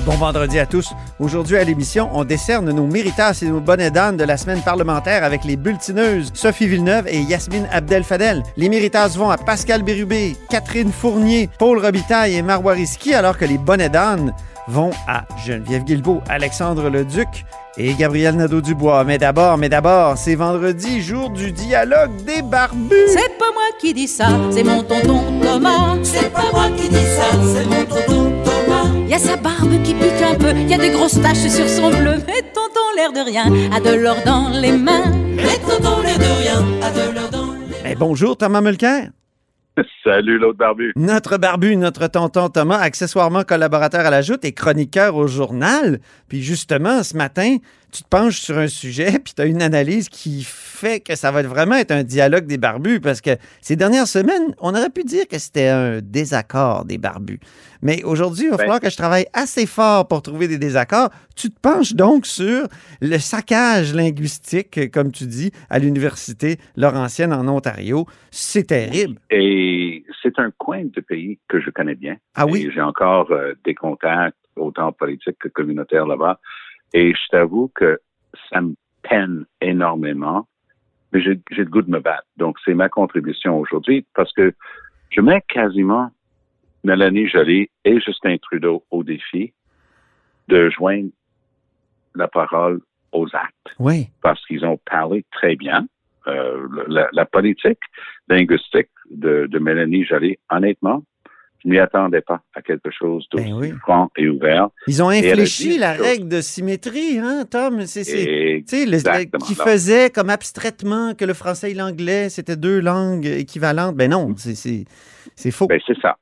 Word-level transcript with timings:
Bon 0.00 0.16
vendredi 0.16 0.58
à 0.58 0.66
tous. 0.66 0.92
Aujourd'hui 1.20 1.56
à 1.58 1.64
l'émission, 1.64 2.08
on 2.12 2.24
décerne 2.24 2.72
nos 2.72 2.86
méritas 2.86 3.38
et 3.42 3.46
nos 3.46 3.60
bonnets 3.60 3.90
d'âne 3.90 4.16
de 4.16 4.24
la 4.24 4.36
semaine 4.36 4.60
parlementaire 4.60 5.22
avec 5.22 5.44
les 5.44 5.56
bulletineuses 5.56 6.32
Sophie 6.34 6.66
Villeneuve 6.66 7.06
et 7.06 7.20
Yasmine 7.20 7.68
Abdel-Fadel. 7.70 8.42
Les 8.56 8.68
méritas 8.68 9.08
vont 9.16 9.30
à 9.30 9.36
Pascal 9.36 9.82
Bérubé, 9.82 10.36
Catherine 10.50 10.90
Fournier, 10.90 11.48
Paul 11.58 11.78
Robitaille 11.78 12.34
et 12.34 12.42
Marois 12.42 12.72
Risky, 12.72 13.14
alors 13.14 13.38
que 13.38 13.44
les 13.44 13.58
bonnets 13.58 13.90
d'âne 13.90 14.34
vont 14.66 14.90
à 15.06 15.24
Geneviève 15.44 15.84
Guilbeault, 15.84 16.22
Alexandre 16.28 16.88
Leduc 16.88 17.44
et 17.76 17.94
Gabriel 17.94 18.36
Nadeau-Dubois. 18.36 19.04
Mais 19.04 19.18
d'abord, 19.18 19.56
mais 19.56 19.68
d'abord, 19.68 20.16
c'est 20.16 20.34
vendredi, 20.34 21.00
jour 21.00 21.30
du 21.30 21.52
dialogue 21.52 22.24
des 22.24 22.42
barbus. 22.42 23.08
C'est 23.08 23.38
pas 23.38 23.52
moi 23.52 23.62
qui 23.80 23.94
dis 23.94 24.08
ça, 24.08 24.28
c'est 24.50 24.64
mon 24.64 24.82
tonton 24.82 25.20
Thomas. 25.40 25.96
C'est 26.02 26.32
pas 26.32 26.50
moi 26.52 26.68
qui 26.76 26.88
dis 26.88 26.96
ça, 26.96 27.30
c'est 27.54 27.66
mon 27.66 27.84
tonton 27.84 28.06
Thomas. 28.06 28.21
Y 29.12 29.14
a 29.14 29.18
sa 29.18 29.36
barbe 29.36 29.82
qui 29.82 29.92
pique 29.92 30.22
un 30.22 30.34
peu, 30.36 30.58
y 30.58 30.72
a 30.72 30.78
des 30.78 30.88
grosses 30.88 31.20
taches 31.20 31.46
sur 31.50 31.68
son 31.68 31.90
bleu. 31.90 32.16
Mais 32.26 32.40
tonton, 32.54 32.80
l'air 32.96 33.12
de 33.12 33.20
rien, 33.20 33.44
a 33.70 33.78
de 33.78 33.94
l'or 33.94 34.16
dans 34.24 34.48
les 34.48 34.72
mains. 34.72 35.12
Mais 35.36 35.58
tonton, 35.58 36.00
l'air 36.00 36.18
de 36.18 36.40
rien, 36.40 36.64
a 36.80 36.90
de 36.90 37.14
l'or 37.14 37.28
dans 37.30 37.52
les 37.52 37.58
mains. 37.58 37.82
Mais 37.84 37.94
bonjour 37.94 38.38
Thomas 38.38 38.62
Mulcair. 38.62 39.10
Salut 40.02 40.38
l'autre 40.38 40.56
barbu. 40.56 40.94
Notre 40.96 41.36
barbu, 41.36 41.76
notre 41.76 42.06
tonton 42.06 42.48
Thomas, 42.48 42.78
accessoirement 42.78 43.44
collaborateur 43.44 44.06
à 44.06 44.10
la 44.10 44.22
Joute 44.22 44.46
et 44.46 44.52
chroniqueur 44.52 45.14
au 45.14 45.26
journal. 45.26 46.00
Puis 46.28 46.40
justement, 46.40 47.02
ce 47.02 47.14
matin, 47.14 47.58
tu 47.92 48.02
te 48.02 48.08
penches 48.08 48.40
sur 48.40 48.58
un 48.58 48.68
sujet, 48.68 49.18
puis 49.24 49.34
tu 49.34 49.42
as 49.42 49.44
une 49.44 49.62
analyse 49.62 50.08
qui 50.08 50.42
fait 50.44 51.00
que 51.00 51.14
ça 51.14 51.30
va 51.30 51.42
vraiment 51.42 51.76
être 51.76 51.92
un 51.92 52.02
dialogue 52.02 52.46
des 52.46 52.58
barbus, 52.58 53.00
parce 53.00 53.20
que 53.20 53.30
ces 53.60 53.76
dernières 53.76 54.06
semaines, 54.08 54.54
on 54.60 54.70
aurait 54.70 54.90
pu 54.90 55.04
dire 55.04 55.28
que 55.28 55.38
c'était 55.38 55.68
un 55.68 56.00
désaccord 56.00 56.84
des 56.84 56.98
barbus. 56.98 57.38
Mais 57.82 58.02
aujourd'hui, 58.04 58.44
il 58.44 58.50
va 58.50 58.56
Ben. 58.56 58.62
falloir 58.62 58.80
que 58.80 58.90
je 58.90 58.96
travaille 58.96 59.26
assez 59.32 59.66
fort 59.66 60.06
pour 60.08 60.22
trouver 60.22 60.48
des 60.48 60.58
désaccords. 60.58 61.10
Tu 61.36 61.50
te 61.50 61.60
penches 61.60 61.94
donc 61.94 62.26
sur 62.26 62.66
le 63.00 63.18
saccage 63.18 63.92
linguistique, 63.92 64.90
comme 64.92 65.10
tu 65.10 65.26
dis, 65.26 65.50
à 65.68 65.78
l'Université 65.78 66.58
Laurentienne 66.76 67.32
en 67.32 67.46
Ontario. 67.48 68.06
C'est 68.30 68.68
terrible. 68.68 69.18
Et 69.30 70.04
c'est 70.22 70.38
un 70.38 70.50
coin 70.56 70.84
de 70.84 71.00
pays 71.00 71.38
que 71.48 71.60
je 71.60 71.70
connais 71.70 71.96
bien. 71.96 72.16
Ah 72.36 72.46
oui? 72.46 72.70
J'ai 72.72 72.80
encore 72.80 73.32
euh, 73.32 73.54
des 73.64 73.74
contacts, 73.74 74.36
autant 74.56 74.92
politiques 74.92 75.38
que 75.38 75.48
communautaires 75.48 76.06
là-bas. 76.06 76.38
Et 76.94 77.12
je 77.14 77.28
t'avoue 77.30 77.70
que 77.74 77.98
ça 78.50 78.60
me 78.60 78.74
peine 79.02 79.44
énormément, 79.60 80.46
mais 81.12 81.20
j'ai 81.22 81.40
le 81.50 81.64
goût 81.64 81.82
de 81.82 81.90
me 81.90 82.00
battre. 82.00 82.26
Donc, 82.36 82.56
c'est 82.64 82.74
ma 82.74 82.88
contribution 82.88 83.58
aujourd'hui 83.58 84.06
parce 84.14 84.32
que 84.32 84.54
je 85.10 85.20
mets 85.20 85.42
quasiment 85.48 86.10
Mélanie 86.84 87.28
Joly 87.28 87.70
et 87.84 88.00
Justin 88.00 88.36
Trudeau 88.38 88.84
au 88.90 89.04
défi 89.04 89.52
de 90.48 90.70
joindre 90.70 91.10
la 92.14 92.28
parole 92.28 92.80
aux 93.12 93.26
actes 93.34 93.74
Oui. 93.78 94.08
parce 94.22 94.44
qu'ils 94.46 94.64
ont 94.64 94.78
parlé 94.78 95.24
très 95.30 95.56
bien. 95.56 95.86
Euh, 96.28 96.68
la, 96.86 97.08
la 97.12 97.24
politique 97.24 97.80
linguistique 98.28 98.88
de, 99.10 99.46
de 99.50 99.58
Mélanie 99.58 100.04
Joly, 100.04 100.38
honnêtement, 100.50 101.02
je 101.64 101.68
m'y 101.68 101.78
attendais 101.78 102.20
pas 102.20 102.40
à 102.54 102.62
quelque 102.62 102.90
chose 102.90 103.26
d'aussi 103.30 103.44
Ben 103.44 103.54
oui. 103.54 103.70
franc 103.82 104.10
et 104.16 104.28
ouvert. 104.28 104.68
Ils 104.86 105.02
ont 105.02 105.08
infléchi 105.08 105.78
la 105.78 105.92
règle 105.92 106.28
de 106.28 106.40
symétrie, 106.40 107.18
hein, 107.18 107.44
Tom? 107.50 107.82
C'est, 107.86 108.02
le- 108.04 109.38
qui 109.46 109.54
faisait 109.54 110.10
comme 110.10 110.30
abstraitement 110.30 111.14
que 111.14 111.24
le 111.24 111.34
français 111.34 111.70
et 111.70 111.74
l'anglais, 111.74 112.28
c'était 112.28 112.56
deux 112.56 112.80
langues 112.80 113.26
équivalentes. 113.26 113.96
Ben 113.96 114.10
non, 114.10 114.34
c'est, 114.36 114.84
faux. 115.50 115.66
ben, 115.66 115.80
c'est 115.86 115.98
ça. 116.00 116.18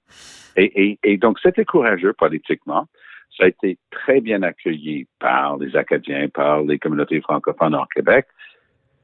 Et, 0.56 0.82
et, 0.82 0.98
et 1.04 1.16
donc, 1.16 1.38
c'était 1.42 1.64
courageux 1.64 2.12
politiquement. 2.12 2.86
Ça 3.38 3.44
a 3.44 3.48
été 3.48 3.78
très 3.90 4.20
bien 4.20 4.42
accueilli 4.42 5.06
par 5.18 5.56
les 5.56 5.74
Acadiens, 5.76 6.28
par 6.28 6.62
les 6.62 6.78
communautés 6.78 7.20
francophones 7.22 7.74
en 7.74 7.86
Québec. 7.86 8.26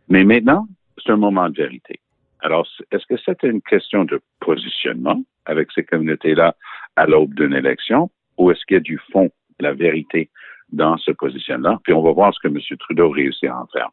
Mais 0.08 0.24
maintenant, 0.24 0.68
c'est 1.02 1.12
un 1.12 1.16
moment 1.16 1.48
de 1.48 1.56
vérité. 1.56 2.00
Alors, 2.40 2.66
est-ce 2.90 3.06
que 3.06 3.16
c'est 3.24 3.42
une 3.42 3.62
question 3.62 4.04
de 4.04 4.20
positionnement 4.40 5.22
avec 5.46 5.72
ces 5.72 5.84
communautés-là 5.84 6.54
à 6.96 7.06
l'aube 7.06 7.34
d'une 7.34 7.54
élection 7.54 8.10
ou 8.38 8.50
est-ce 8.50 8.64
qu'il 8.66 8.76
y 8.76 8.78
a 8.78 8.80
du 8.80 9.00
fond, 9.12 9.30
de 9.58 9.64
la 9.64 9.72
vérité 9.72 10.30
dans 10.70 10.96
ce 10.98 11.10
positionnement? 11.12 11.78
Puis 11.84 11.92
on 11.92 12.02
va 12.02 12.12
voir 12.12 12.34
ce 12.34 12.40
que 12.40 12.48
M. 12.48 12.58
Trudeau 12.78 13.10
réussit 13.10 13.48
à 13.48 13.58
en 13.58 13.66
faire. 13.66 13.90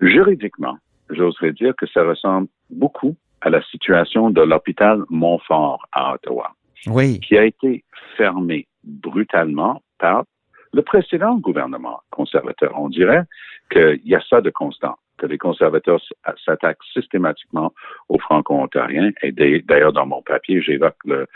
Juridiquement, 0.00 0.78
j'oserais 1.10 1.52
dire 1.52 1.74
que 1.76 1.86
ça 1.86 2.02
ressemble 2.02 2.48
beaucoup 2.70 3.16
à 3.42 3.50
la 3.50 3.62
situation 3.64 4.30
de 4.30 4.40
l'hôpital 4.42 5.02
Montfort 5.08 5.86
à 5.92 6.14
Ottawa 6.14 6.52
Oui. 6.86 7.20
qui 7.20 7.36
a 7.36 7.44
été 7.44 7.84
fermé 8.16 8.66
brutalement 8.84 9.82
par 9.98 10.24
le 10.72 10.82
précédent 10.82 11.36
gouvernement 11.36 12.00
conservateur. 12.10 12.72
On 12.78 12.88
dirait 12.88 13.24
qu'il 13.70 14.00
y 14.04 14.14
a 14.14 14.20
ça 14.28 14.40
de 14.40 14.50
constant, 14.50 14.96
les 15.26 15.38
conservateurs 15.38 16.00
s'attaquent 16.44 16.82
systématiquement 16.92 17.72
aux 18.08 18.18
franco-ontariens. 18.18 19.10
Et 19.22 19.32
d'a- 19.32 19.58
d'ailleurs, 19.64 19.92
dans 19.92 20.06
mon 20.06 20.22
papier, 20.22 20.62
j'évoque 20.62 20.96
le, 21.04 21.26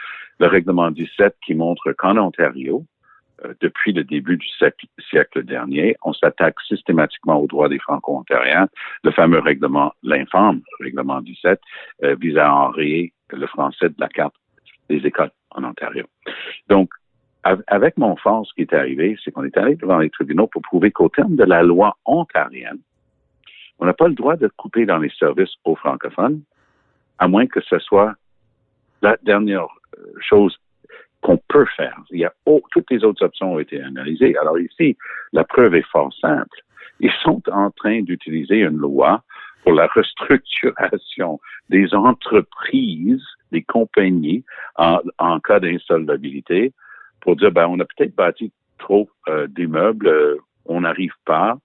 le 0.40 0.46
règlement 0.46 0.90
17 0.90 1.36
qui 1.44 1.54
montre 1.54 1.92
qu'en 1.92 2.16
Ontario, 2.16 2.84
euh, 3.44 3.52
depuis 3.60 3.92
le 3.92 4.04
début 4.04 4.36
du 4.36 4.46
siècle, 5.10 5.42
dernier, 5.44 5.96
on 6.04 6.12
s'attaque 6.12 6.54
systématiquement 6.68 7.36
aux 7.40 7.46
droits 7.46 7.68
des 7.68 7.78
franco-ontariens. 7.80 8.68
Le 9.02 9.10
fameux 9.10 9.40
règlement, 9.40 9.92
l'infâme 10.02 10.60
règlement 10.80 11.20
17, 11.20 11.60
euh, 12.04 12.14
vise 12.20 12.36
à 12.38 12.52
enrayer 12.54 13.12
le 13.30 13.46
français 13.46 13.88
de 13.88 13.94
la 13.98 14.08
carte 14.08 14.34
des 14.88 15.04
écoles 15.06 15.30
en 15.50 15.64
Ontario. 15.64 16.04
Donc, 16.68 16.90
av- 17.42 17.62
avec 17.66 17.96
mon 17.98 18.16
force, 18.16 18.48
ce 18.50 18.54
qui 18.54 18.62
est 18.62 18.72
arrivé, 18.74 19.16
c'est 19.24 19.30
qu'on 19.32 19.44
est 19.44 19.56
allé 19.56 19.74
devant 19.76 19.98
les 19.98 20.10
tribunaux 20.10 20.46
pour 20.46 20.62
prouver 20.62 20.90
qu'au 20.92 21.08
terme 21.08 21.34
de 21.36 21.44
la 21.44 21.62
loi 21.62 21.96
ontarienne, 22.04 22.78
on 23.78 23.86
n'a 23.86 23.94
pas 23.94 24.08
le 24.08 24.14
droit 24.14 24.36
de 24.36 24.48
couper 24.56 24.86
dans 24.86 24.98
les 24.98 25.10
services 25.18 25.54
aux 25.64 25.76
francophones, 25.76 26.42
à 27.18 27.28
moins 27.28 27.46
que 27.46 27.60
ce 27.60 27.78
soit 27.78 28.14
la 29.02 29.16
dernière 29.22 29.66
euh, 29.98 30.12
chose 30.20 30.56
qu'on 31.20 31.38
peut 31.48 31.66
faire. 31.76 31.98
Il 32.10 32.20
y 32.20 32.24
a 32.24 32.32
oh, 32.46 32.62
toutes 32.70 32.90
les 32.90 33.04
autres 33.04 33.24
options 33.24 33.54
ont 33.54 33.58
été 33.58 33.80
analysées. 33.80 34.36
Alors 34.36 34.58
ici, 34.58 34.96
la 35.32 35.44
preuve 35.44 35.74
est 35.74 35.86
fort 35.90 36.12
simple. 36.20 36.58
Ils 37.00 37.12
sont 37.22 37.42
en 37.50 37.70
train 37.70 38.02
d'utiliser 38.02 38.60
une 38.60 38.76
loi 38.76 39.22
pour 39.62 39.72
la 39.72 39.86
restructuration 39.86 41.40
des 41.70 41.94
entreprises, 41.94 43.24
des 43.50 43.62
compagnies 43.62 44.44
en, 44.76 45.40
cas 45.40 45.60
d'insolvabilité 45.60 46.72
pour 47.20 47.36
dire, 47.36 47.50
ben, 47.50 47.66
on 47.68 47.80
a 47.80 47.84
peut-être 47.84 48.14
bâti 48.14 48.52
trop 48.78 49.08
euh, 49.28 49.46
d'immeubles, 49.46 50.08
euh, 50.08 50.36
on 50.66 50.82
n'arrive 50.82 51.14
pas, 51.24 51.56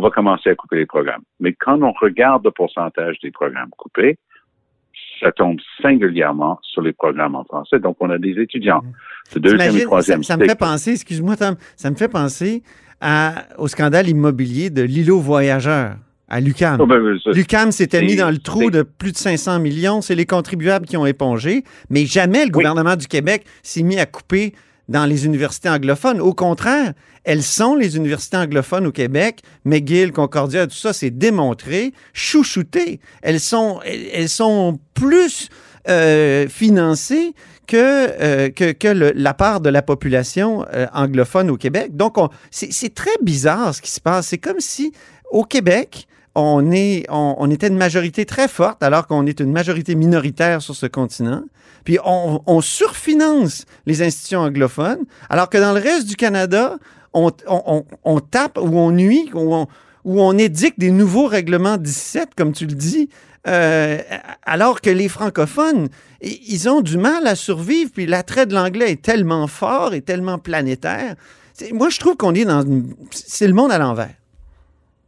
on 0.00 0.02
va 0.02 0.10
commencer 0.10 0.48
à 0.48 0.54
couper 0.54 0.76
les 0.76 0.86
programmes. 0.86 1.20
Mais 1.40 1.52
quand 1.52 1.80
on 1.82 1.92
regarde 1.92 2.42
le 2.44 2.50
pourcentage 2.50 3.18
des 3.22 3.30
programmes 3.30 3.68
coupés, 3.76 4.16
ça 5.20 5.30
tombe 5.30 5.58
singulièrement 5.82 6.58
sur 6.62 6.80
les 6.80 6.94
programmes 6.94 7.34
en 7.34 7.44
français. 7.44 7.78
Donc, 7.78 7.96
on 8.00 8.08
a 8.08 8.16
des 8.16 8.30
étudiants 8.40 8.82
de 9.34 9.38
deuxième 9.38 9.60
et 9.60 9.64
T'imagines, 9.66 9.86
troisième 9.86 10.22
ça, 10.22 10.34
ça 10.34 10.36
me 10.38 10.46
fait 10.46 10.58
penser, 10.58 10.92
excuse-moi, 10.92 11.36
Tom, 11.36 11.56
ça 11.76 11.90
me 11.90 11.96
fait 11.96 12.08
penser 12.08 12.62
à- 13.02 13.44
au 13.58 13.68
scandale 13.68 14.08
immobilier 14.08 14.70
de 14.70 14.80
l'îlot 14.80 15.20
voyageur 15.20 15.96
à 16.30 16.40
Lucam. 16.40 16.78
Oh, 16.80 16.86
ben, 16.86 17.18
Lucam 17.34 17.70
s'était 17.70 18.00
mis 18.00 18.16
dans 18.16 18.30
le 18.30 18.38
trou 18.38 18.70
de 18.70 18.82
plus 18.82 19.12
de 19.12 19.18
500 19.18 19.58
millions. 19.58 20.00
C'est 20.00 20.14
les 20.14 20.26
contribuables 20.26 20.86
qui 20.86 20.96
ont 20.96 21.04
épongé. 21.04 21.64
Mais 21.90 22.06
jamais 22.06 22.46
le 22.46 22.50
gouvernement 22.50 22.96
du 22.96 23.06
Québec 23.06 23.44
s'est 23.62 23.82
mis 23.82 23.98
à 23.98 24.06
couper 24.06 24.54
dans 24.90 25.06
les 25.06 25.24
universités 25.24 25.70
anglophones. 25.70 26.20
Au 26.20 26.34
contraire, 26.34 26.92
elles 27.24 27.42
sont 27.42 27.74
les 27.74 27.96
universités 27.96 28.36
anglophones 28.36 28.86
au 28.86 28.92
Québec. 28.92 29.40
McGill, 29.64 30.12
Concordia, 30.12 30.66
tout 30.66 30.74
ça, 30.76 30.92
c'est 30.92 31.10
démontré, 31.10 31.94
chouchoutées. 32.12 33.00
Elles 33.22 33.40
sont, 33.40 33.80
elles, 33.84 34.28
sont 34.28 34.78
plus 34.92 35.48
euh, 35.88 36.46
financées 36.48 37.34
que, 37.66 37.76
euh, 37.76 38.50
que, 38.50 38.72
que 38.72 38.88
la 38.88 39.32
part 39.32 39.60
de 39.60 39.70
la 39.70 39.80
population 39.80 40.66
euh, 40.74 40.86
anglophone 40.92 41.50
au 41.50 41.56
Québec. 41.56 41.96
Donc, 41.96 42.18
on- 42.18 42.28
c'est 42.50 42.72
c'est 42.72 42.92
très 42.94 43.16
bizarre 43.22 43.74
ce 43.74 43.80
qui 43.80 43.90
se 43.90 44.00
passe. 44.00 44.26
C'est 44.26 44.38
comme 44.38 44.60
si 44.60 44.92
au 45.30 45.44
Québec, 45.44 46.06
on, 46.34 46.70
est, 46.72 47.06
on, 47.08 47.50
était 47.50 47.68
une 47.68 47.76
majorité 47.76 48.24
très 48.24 48.48
forte 48.48 48.82
alors 48.82 49.06
qu'on 49.06 49.26
est 49.26 49.40
une 49.40 49.52
majorité 49.52 49.94
minoritaire 49.94 50.62
sur 50.62 50.74
ce 50.74 50.86
continent. 50.86 51.42
Puis 51.84 51.98
on, 52.04 52.60
surfinance 52.60 53.64
les 53.86 54.02
institutions 54.02 54.40
anglophones, 54.40 55.04
alors 55.28 55.48
que 55.48 55.58
dans 55.58 55.72
le 55.72 55.80
reste 55.80 56.06
du 56.06 56.16
Canada, 56.16 56.76
on- 57.14 57.32
on 58.04 58.20
tape 58.20 58.58
ou 58.58 58.78
on 58.78 58.90
nuit 58.90 59.30
ou 59.34 59.54
on, 59.54 59.66
où 60.04 60.20
on 60.20 60.36
édicte 60.38 60.78
des 60.78 60.90
nouveaux 60.90 61.26
règlements 61.26 61.76
17, 61.76 62.30
comme 62.36 62.52
tu 62.52 62.66
le 62.66 62.74
dis, 62.74 63.08
euh, 63.48 63.98
alors 64.44 64.80
que 64.80 64.90
les 64.90 65.08
francophones, 65.08 65.88
ils 66.20 66.68
ont 66.68 66.82
du 66.82 66.98
mal 66.98 67.26
à 67.26 67.34
survivre, 67.34 67.90
puis 67.92 68.06
l'attrait 68.06 68.46
de 68.46 68.54
l'anglais 68.54 68.92
est 68.92 69.02
tellement 69.02 69.46
fort 69.46 69.94
et 69.94 70.02
tellement 70.02 70.38
planétaire. 70.38 71.14
Moi, 71.72 71.88
je 71.90 71.98
trouve 71.98 72.16
qu'on 72.16 72.34
est 72.34 72.44
dans... 72.44 72.64
C'est 73.10 73.46
le 73.46 73.54
monde 73.54 73.72
à 73.72 73.78
l'envers. 73.78 74.14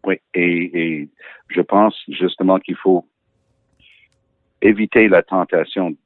Oui, 0.04 0.16
et, 0.34 1.08
je 1.48 1.60
pense 1.60 1.96
justement 2.08 2.58
qu'il 2.58 2.76
faut 2.76 3.06
éviter 4.60 5.08
la 5.08 5.22
tentation 5.22 5.96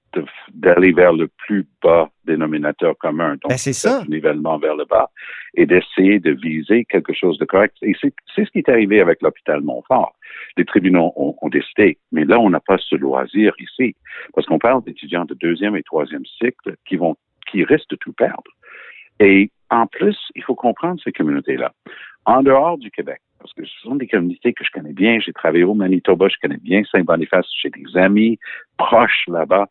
d'aller 0.54 0.92
vers 0.92 1.12
le 1.12 1.28
plus 1.28 1.66
bas 1.82 2.08
dénominateur 2.24 2.96
commun, 2.98 3.32
donc 3.32 3.50
ben, 3.50 3.58
c'est 3.58 3.74
ça. 3.74 4.02
nivellement 4.08 4.58
vers 4.58 4.74
le 4.74 4.84
bas, 4.84 5.10
et 5.54 5.66
d'essayer 5.66 6.18
de 6.18 6.32
viser 6.32 6.84
quelque 6.86 7.12
chose 7.12 7.38
de 7.38 7.44
correct. 7.44 7.76
Et 7.82 7.94
c'est 8.00 8.44
ce 8.44 8.50
qui 8.50 8.58
est 8.58 8.68
arrivé 8.68 9.00
avec 9.00 9.20
l'hôpital 9.22 9.60
Montfort. 9.60 10.14
Les 10.56 10.64
tribunaux 10.64 11.12
ont, 11.16 11.36
ont 11.40 11.48
décidé, 11.48 11.98
mais 12.12 12.24
là, 12.24 12.38
on 12.40 12.50
n'a 12.50 12.60
pas 12.60 12.78
ce 12.78 12.96
loisir 12.96 13.52
ici, 13.58 13.94
parce 14.34 14.46
qu'on 14.46 14.58
parle 14.58 14.82
d'étudiants 14.84 15.24
de 15.24 15.34
deuxième 15.34 15.76
et 15.76 15.82
troisième 15.82 16.24
cycle 16.24 16.76
qui 16.86 16.96
vont, 16.96 17.16
qui 17.50 17.64
risquent 17.64 17.90
de 17.90 17.96
tout 17.96 18.12
perdre. 18.12 18.50
Et 19.20 19.50
en 19.70 19.86
plus, 19.86 20.16
il 20.34 20.42
faut 20.42 20.54
comprendre 20.54 21.00
ces 21.02 21.12
communautés-là. 21.12 21.72
En 22.24 22.42
dehors 22.42 22.78
du 22.78 22.90
Québec, 22.90 23.20
parce 23.46 23.54
que 23.54 23.64
ce 23.64 23.80
sont 23.82 23.94
des 23.94 24.08
communautés 24.08 24.52
que 24.52 24.64
je 24.64 24.70
connais 24.70 24.92
bien. 24.92 25.18
J'ai 25.20 25.32
travaillé 25.32 25.64
au 25.64 25.74
Manitoba, 25.74 26.28
je 26.28 26.36
connais 26.42 26.58
bien 26.58 26.82
Saint-Boniface, 26.90 27.46
j'ai 27.62 27.70
des 27.70 27.96
amis 27.96 28.38
proches 28.76 29.24
là-bas 29.28 29.68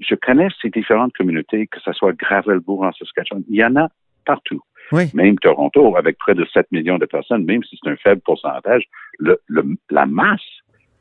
je 0.00 0.14
connais 0.14 0.48
ces 0.60 0.70
différentes 0.70 1.12
communautés, 1.14 1.66
que 1.66 1.80
ce 1.80 1.92
soit 1.92 2.12
Gravelbourg 2.12 2.82
en 2.82 2.92
Saskatchewan, 2.92 3.44
il 3.48 3.56
y 3.56 3.64
en 3.64 3.76
a 3.76 3.88
partout. 4.24 4.60
Même 5.14 5.38
Toronto, 5.38 5.96
avec 5.96 6.18
près 6.18 6.34
de 6.34 6.44
7 6.52 6.70
millions 6.70 6.98
de 6.98 7.06
personnes, 7.06 7.44
même 7.44 7.62
si 7.64 7.78
c'est 7.82 7.90
un 7.90 7.96
faible 7.96 8.20
pourcentage, 8.20 8.84
le, 9.18 9.40
la 9.90 10.06
masse 10.06 10.40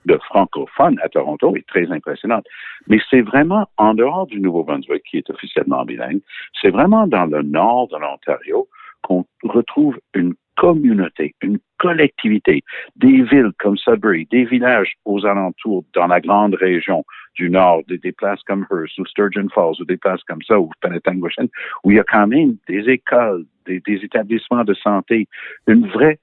de 0.05 0.17
francophones 0.29 0.97
à 1.03 1.09
Toronto 1.09 1.55
est 1.55 1.67
très 1.67 1.91
impressionnante. 1.91 2.45
Mais 2.87 2.99
c'est 3.09 3.21
vraiment 3.21 3.67
en 3.77 3.93
dehors 3.93 4.27
du 4.27 4.39
Nouveau-Brunswick, 4.39 5.03
qui 5.03 5.17
est 5.17 5.29
officiellement 5.29 5.83
bilingue, 5.83 6.21
c'est 6.61 6.69
vraiment 6.69 7.05
dans 7.05 7.25
le 7.25 7.41
nord 7.41 7.89
de 7.89 7.97
l'Ontario 7.97 8.67
qu'on 9.01 9.25
retrouve 9.43 9.99
une 10.13 10.35
communauté, 10.57 11.33
une 11.41 11.59
collectivité, 11.77 12.63
des 12.95 13.23
villes 13.23 13.51
comme 13.59 13.77
Sudbury, 13.77 14.27
des 14.31 14.45
villages 14.45 14.93
aux 15.05 15.25
alentours 15.25 15.83
dans 15.93 16.07
la 16.07 16.19
grande 16.19 16.55
région 16.55 17.03
du 17.35 17.49
nord, 17.49 17.81
des, 17.87 18.11
places 18.11 18.41
comme 18.43 18.65
Hearst 18.71 18.99
ou 18.99 19.05
Sturgeon 19.05 19.47
Falls 19.53 19.75
ou 19.79 19.85
des 19.85 19.97
places 19.97 20.21
comme 20.27 20.41
ça, 20.43 20.59
ou 20.59 20.69
Penetanguishene, 20.81 21.47
où 21.83 21.91
il 21.91 21.97
y 21.97 21.99
a 21.99 22.03
quand 22.03 22.27
même 22.27 22.57
des 22.67 22.89
écoles, 22.89 23.45
des, 23.65 23.81
établissements 23.87 24.63
de 24.63 24.73
santé, 24.73 25.27
une 25.67 25.87
vraie 25.87 26.19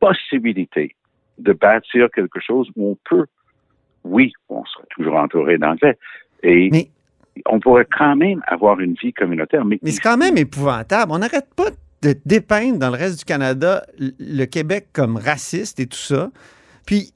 possibilité 0.00 0.94
de 1.38 1.52
bâtir 1.52 2.08
quelque 2.14 2.40
chose 2.40 2.68
où 2.76 2.90
on 2.90 2.98
peut, 3.08 3.26
oui, 4.04 4.32
on 4.48 4.64
sera 4.64 4.84
toujours 4.90 5.16
entouré 5.16 5.56
d'anglais, 5.56 5.96
et 6.42 6.70
on 7.46 7.60
pourrait 7.60 7.86
quand 7.90 8.16
même 8.16 8.42
avoir 8.46 8.80
une 8.80 8.94
vie 8.94 9.12
communautaire. 9.12 9.64
Mais, 9.64 9.78
mais 9.82 9.90
c'est 9.92 10.02
quand 10.02 10.16
même 10.16 10.36
épouvantable. 10.36 11.12
On 11.12 11.18
n'arrête 11.18 11.48
pas 11.54 11.70
de 12.02 12.14
dépeindre 12.24 12.78
dans 12.78 12.90
le 12.90 12.96
reste 12.96 13.18
du 13.18 13.24
Canada 13.24 13.84
le 13.98 14.44
Québec 14.46 14.88
comme 14.92 15.16
raciste 15.16 15.80
et 15.80 15.86
tout 15.86 15.98
ça. 15.98 16.30
Puis, 16.86 17.12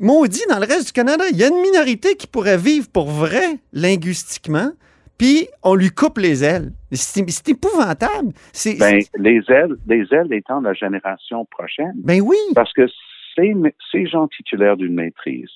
maudit, 0.00 0.42
dans 0.48 0.58
le 0.58 0.66
reste 0.66 0.86
du 0.86 0.92
Canada, 0.92 1.24
il 1.30 1.38
y 1.38 1.44
a 1.44 1.48
une 1.48 1.60
minorité 1.60 2.16
qui 2.16 2.26
pourrait 2.26 2.56
vivre 2.56 2.88
pour 2.92 3.10
vrai 3.10 3.58
linguistiquement, 3.72 4.72
puis 5.18 5.48
on 5.62 5.74
lui 5.74 5.90
coupe 5.90 6.18
les 6.18 6.44
ailes. 6.44 6.72
C'est 6.90 7.48
épouvantable. 7.48 8.32
Ben, 8.78 9.00
les 9.18 9.40
ailes, 9.48 9.76
les 9.86 10.06
ailes 10.12 10.32
étant 10.32 10.60
la 10.60 10.72
génération 10.72 11.44
prochaine. 11.44 11.92
Ben 11.96 12.20
oui. 12.20 12.36
Parce 12.54 12.72
que 12.72 12.86
ces, 13.36 13.54
ces 13.90 14.06
gens 14.06 14.28
titulaires 14.28 14.76
d'une 14.76 14.94
maîtrise, 14.94 15.50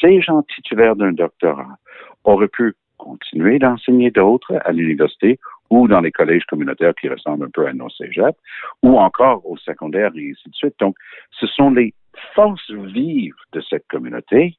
ces 0.00 0.20
gens 0.20 0.42
titulaires 0.54 0.96
d'un 0.96 1.12
doctorat 1.12 1.78
auraient 2.24 2.48
pu 2.48 2.74
continuer 2.96 3.58
d'enseigner 3.58 4.10
d'autres 4.10 4.58
à 4.64 4.72
l'université 4.72 5.38
ou 5.70 5.88
dans 5.88 6.00
les 6.00 6.12
collèges 6.12 6.44
communautaires 6.44 6.94
qui 7.00 7.08
ressemblent 7.08 7.44
un 7.44 7.50
peu 7.50 7.66
à 7.66 7.72
nos 7.72 7.90
cégeps, 7.90 8.38
ou 8.82 8.98
encore 8.98 9.44
au 9.46 9.56
secondaire 9.56 10.10
et 10.16 10.30
ainsi 10.30 10.48
de 10.48 10.54
suite. 10.54 10.74
Donc, 10.80 10.96
ce 11.38 11.46
sont 11.46 11.70
les 11.70 11.94
forces 12.34 12.70
vives 12.70 13.34
de 13.52 13.62
cette 13.68 13.86
communauté 13.88 14.56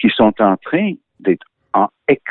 qui 0.00 0.10
sont 0.10 0.34
en 0.40 0.56
train 0.56 0.92
d'être 1.20 1.46
en 1.72 1.88
ex 2.08 2.22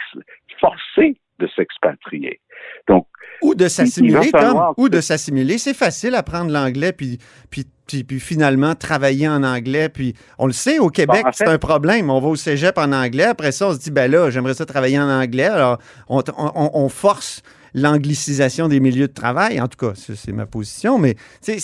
forcées 0.60 1.18
de 1.40 1.48
s'expatrier. 1.56 2.40
Donc, 2.88 3.08
ou 3.42 3.56
de 3.56 3.68
s'assimiler, 3.68 4.32
ou 4.78 4.90
de 4.90 5.02
s'assimiler. 5.02 5.58
C'est 5.58 5.74
facile 5.74 6.16
apprendre 6.16 6.52
l'anglais 6.52 6.94
puis, 6.94 7.18
puis, 7.50 7.66
puis, 8.04 8.20
finalement 8.20 8.76
travailler 8.76 9.28
en 9.28 9.44
anglais. 9.44 9.90
Puis 9.90 10.14
on 10.38 10.48
le 10.48 10.54
sait, 10.54 10.80
au 10.80 10.90
Québec, 10.90 11.26
c'est 11.34 11.48
un 11.48 11.58
problème. 11.58 12.10
On 12.10 12.20
va 12.20 12.30
au 12.30 12.36
cégep 12.36 12.78
en 12.78 12.92
anglais. 12.92 13.26
Après 13.26 13.52
ça, 13.52 13.68
on 13.68 13.74
se 13.74 13.80
dit, 13.80 13.92
ben 13.92 14.10
là, 14.10 14.30
j'aimerais 14.30 14.54
ça 14.54 14.66
travailler 14.66 15.00
en 15.00 15.10
anglais. 15.10 15.46
Alors, 15.46 15.80
on, 16.08 16.22
on 16.38 16.90
force 16.90 17.42
l'anglicisation 17.74 18.68
des 18.68 18.80
milieux 18.80 19.08
de 19.08 19.14
travail. 19.14 19.60
En 19.60 19.68
tout 19.68 19.78
cas, 19.78 19.94
c'est 19.96 20.32
ma 20.32 20.46
position, 20.46 20.98
mais 20.98 21.16
c'est 21.42 21.60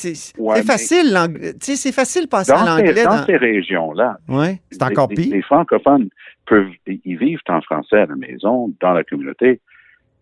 facile, 0.63 1.17
c'est 1.59 1.91
facile 1.91 2.27
passer 2.27 2.51
à 2.51 2.65
l'anglais. 2.65 3.03
Dans, 3.03 3.25
ces 3.25 3.37
régions-là, 3.37 4.17
ouais, 4.27 4.59
c'est 4.71 4.83
encore 4.83 5.07
pire. 5.07 5.33
Les, 5.33 5.41
francophones 5.41 6.09
peuvent 6.45 6.71
y 6.87 7.15
vivre 7.15 7.41
en 7.47 7.61
français 7.61 7.97
à 7.97 8.05
la 8.05 8.15
maison, 8.15 8.73
dans 8.79 8.93
la 8.93 9.03
communauté, 9.03 9.61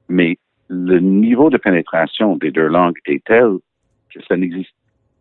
mais 0.10 0.38
le 0.70 1.00
niveau 1.00 1.50
de 1.50 1.58
pénétration 1.58 2.36
des 2.36 2.52
deux 2.52 2.68
langues 2.68 2.98
est 3.06 3.24
tel 3.26 3.58
que 4.14 4.20
ça 4.28 4.36
n'existe 4.36 4.74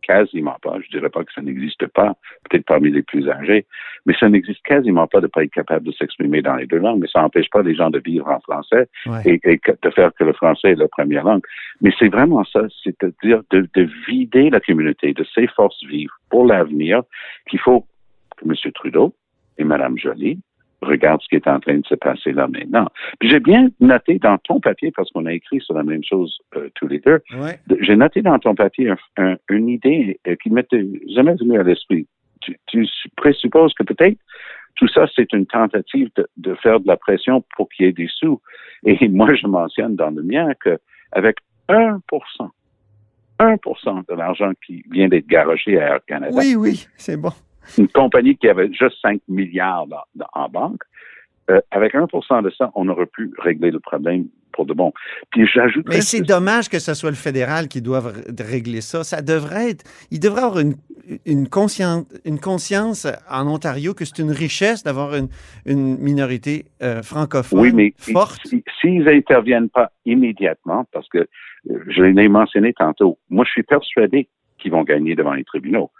quasiment 0.06 0.56
pas. 0.62 0.78
Je 0.80 0.88
dirais 0.90 1.10
pas 1.10 1.24
que 1.24 1.32
ça 1.32 1.42
n'existe 1.42 1.86
pas, 1.88 2.14
peut-être 2.48 2.64
parmi 2.64 2.90
les 2.90 3.02
plus 3.02 3.28
âgés, 3.28 3.66
mais 4.04 4.14
ça 4.18 4.28
n'existe 4.28 4.62
quasiment 4.62 5.06
pas 5.06 5.20
de 5.20 5.26
pas 5.26 5.44
être 5.44 5.52
capable 5.52 5.86
de 5.86 5.92
s'exprimer 5.92 6.42
dans 6.42 6.56
les 6.56 6.66
deux 6.66 6.78
langues, 6.78 7.00
mais 7.00 7.08
ça 7.08 7.20
n'empêche 7.20 7.50
pas 7.50 7.62
les 7.62 7.74
gens 7.74 7.90
de 7.90 7.98
vivre 7.98 8.28
en 8.28 8.40
français 8.40 8.88
et, 9.24 9.40
de 9.82 9.90
faire 9.90 10.12
que 10.14 10.24
le 10.24 10.32
français 10.32 10.70
est 10.70 10.74
leur 10.76 10.88
première 10.90 11.24
langue. 11.24 11.42
Mais 11.80 11.92
c'est 11.98 12.08
vraiment 12.08 12.44
ça, 12.44 12.62
c'est-à-dire 12.84 13.42
de, 13.50 13.68
de 13.74 13.88
vider 14.06 14.50
la 14.50 14.60
communauté 14.60 15.12
de 15.12 15.24
ses 15.34 15.46
forces 15.48 15.82
vives 15.84 16.10
pour 16.30 16.46
l'avenir 16.46 17.02
qu'il 17.48 17.58
faut 17.58 17.86
que 18.36 18.44
M. 18.44 18.54
Trudeau 18.72 19.14
et 19.58 19.64
Mme 19.64 19.98
Joly 19.98 20.38
regarde 20.82 21.20
ce 21.22 21.28
qui 21.28 21.36
est 21.36 21.48
en 21.48 21.60
train 21.60 21.78
de 21.78 21.86
se 21.86 21.94
passer 21.94 22.32
là 22.32 22.48
maintenant. 22.48 22.86
Puis 23.18 23.30
j'ai 23.30 23.40
bien 23.40 23.68
noté 23.80 24.18
dans 24.18 24.38
ton 24.38 24.60
papier, 24.60 24.92
parce 24.94 25.10
qu'on 25.10 25.26
a 25.26 25.32
écrit 25.32 25.60
sur 25.60 25.74
la 25.74 25.82
même 25.82 26.04
chose 26.04 26.38
euh, 26.56 26.68
tous 26.74 26.86
les 26.86 26.98
deux, 26.98 27.20
j'ai 27.80 27.96
noté 27.96 28.22
dans 28.22 28.38
ton 28.38 28.54
papier 28.54 28.92
une 29.48 29.68
idée 29.68 30.20
euh, 30.26 30.36
qui 30.42 30.50
m'était 30.50 30.86
jamais 31.14 31.34
venue 31.34 31.58
à 31.58 31.62
l'esprit. 31.62 32.06
Tu, 32.40 32.58
tu, 32.66 32.86
présupposes 33.16 33.74
que 33.74 33.82
peut-être 33.82 34.18
tout 34.76 34.88
ça, 34.88 35.06
c'est 35.16 35.32
une 35.32 35.46
tentative 35.46 36.10
de, 36.16 36.28
de, 36.36 36.54
faire 36.56 36.80
de 36.80 36.86
la 36.86 36.96
pression 36.96 37.42
pour 37.56 37.68
qu'il 37.70 37.86
y 37.86 37.88
ait 37.88 37.92
des 37.92 38.08
sous. 38.08 38.40
Et 38.84 39.08
moi, 39.08 39.34
je 39.34 39.46
mentionne 39.46 39.96
dans 39.96 40.10
le 40.10 40.22
mien 40.22 40.52
qu'avec 40.62 41.38
1 41.68 42.00
1 43.38 43.54
de 43.56 44.14
l'argent 44.14 44.52
qui 44.64 44.84
vient 44.90 45.08
d'être 45.08 45.26
garoché 45.26 45.78
à 45.78 45.94
Air 45.94 46.00
Canada. 46.06 46.34
Oui, 46.36 46.54
oui, 46.56 46.86
c'est 46.96 47.16
bon 47.16 47.32
une 47.78 47.88
compagnie 47.88 48.36
qui 48.36 48.48
avait 48.48 48.72
juste 48.72 48.96
5 49.02 49.20
milliards 49.28 49.86
en 50.32 50.48
banque, 50.48 50.82
euh, 51.50 51.60
avec 51.70 51.94
1% 51.94 52.42
de 52.42 52.50
ça, 52.50 52.70
on 52.74 52.88
aurait 52.88 53.06
pu 53.06 53.32
régler 53.38 53.70
le 53.70 53.78
problème 53.78 54.26
pour 54.52 54.66
de 54.66 54.72
bon. 54.72 54.92
Puis 55.30 55.46
j'ajoute. 55.46 55.86
Mais 55.88 56.00
c'est 56.00 56.22
dommage 56.22 56.68
que 56.68 56.78
ce 56.78 56.94
soit 56.94 57.10
le 57.10 57.16
fédéral 57.16 57.68
qui 57.68 57.82
doive 57.82 58.24
régler 58.40 58.80
ça. 58.80 59.04
Ça 59.04 59.22
devrait 59.22 59.70
être. 59.70 59.84
Il 60.10 60.18
devrait 60.18 60.42
avoir 60.42 60.58
une, 60.58 60.74
une, 61.24 61.48
conscience, 61.48 62.04
une 62.24 62.40
conscience 62.40 63.06
en 63.30 63.46
Ontario 63.46 63.94
que 63.94 64.04
c'est 64.04 64.18
une 64.18 64.32
richesse 64.32 64.82
d'avoir 64.82 65.14
une, 65.14 65.28
une, 65.66 65.98
minorité 65.98 66.64
euh, 66.82 67.02
francophone 67.02 67.60
oui, 67.60 67.72
mais 67.72 67.92
forte. 67.98 68.40
S'ils 68.80 69.04
n'interviennent 69.04 69.68
pas 69.68 69.90
immédiatement, 70.04 70.84
parce 70.92 71.08
que 71.08 71.18
euh, 71.18 71.26
je 71.88 72.02
l'ai 72.02 72.28
mentionné 72.28 72.72
tantôt, 72.72 73.18
moi 73.30 73.44
je 73.44 73.52
suis 73.52 73.62
persuadé 73.62 74.28
qu'ils 74.58 74.72
vont 74.72 74.82
gagner 74.82 75.14
devant 75.14 75.34
les 75.34 75.44
tribunaux. 75.44 75.90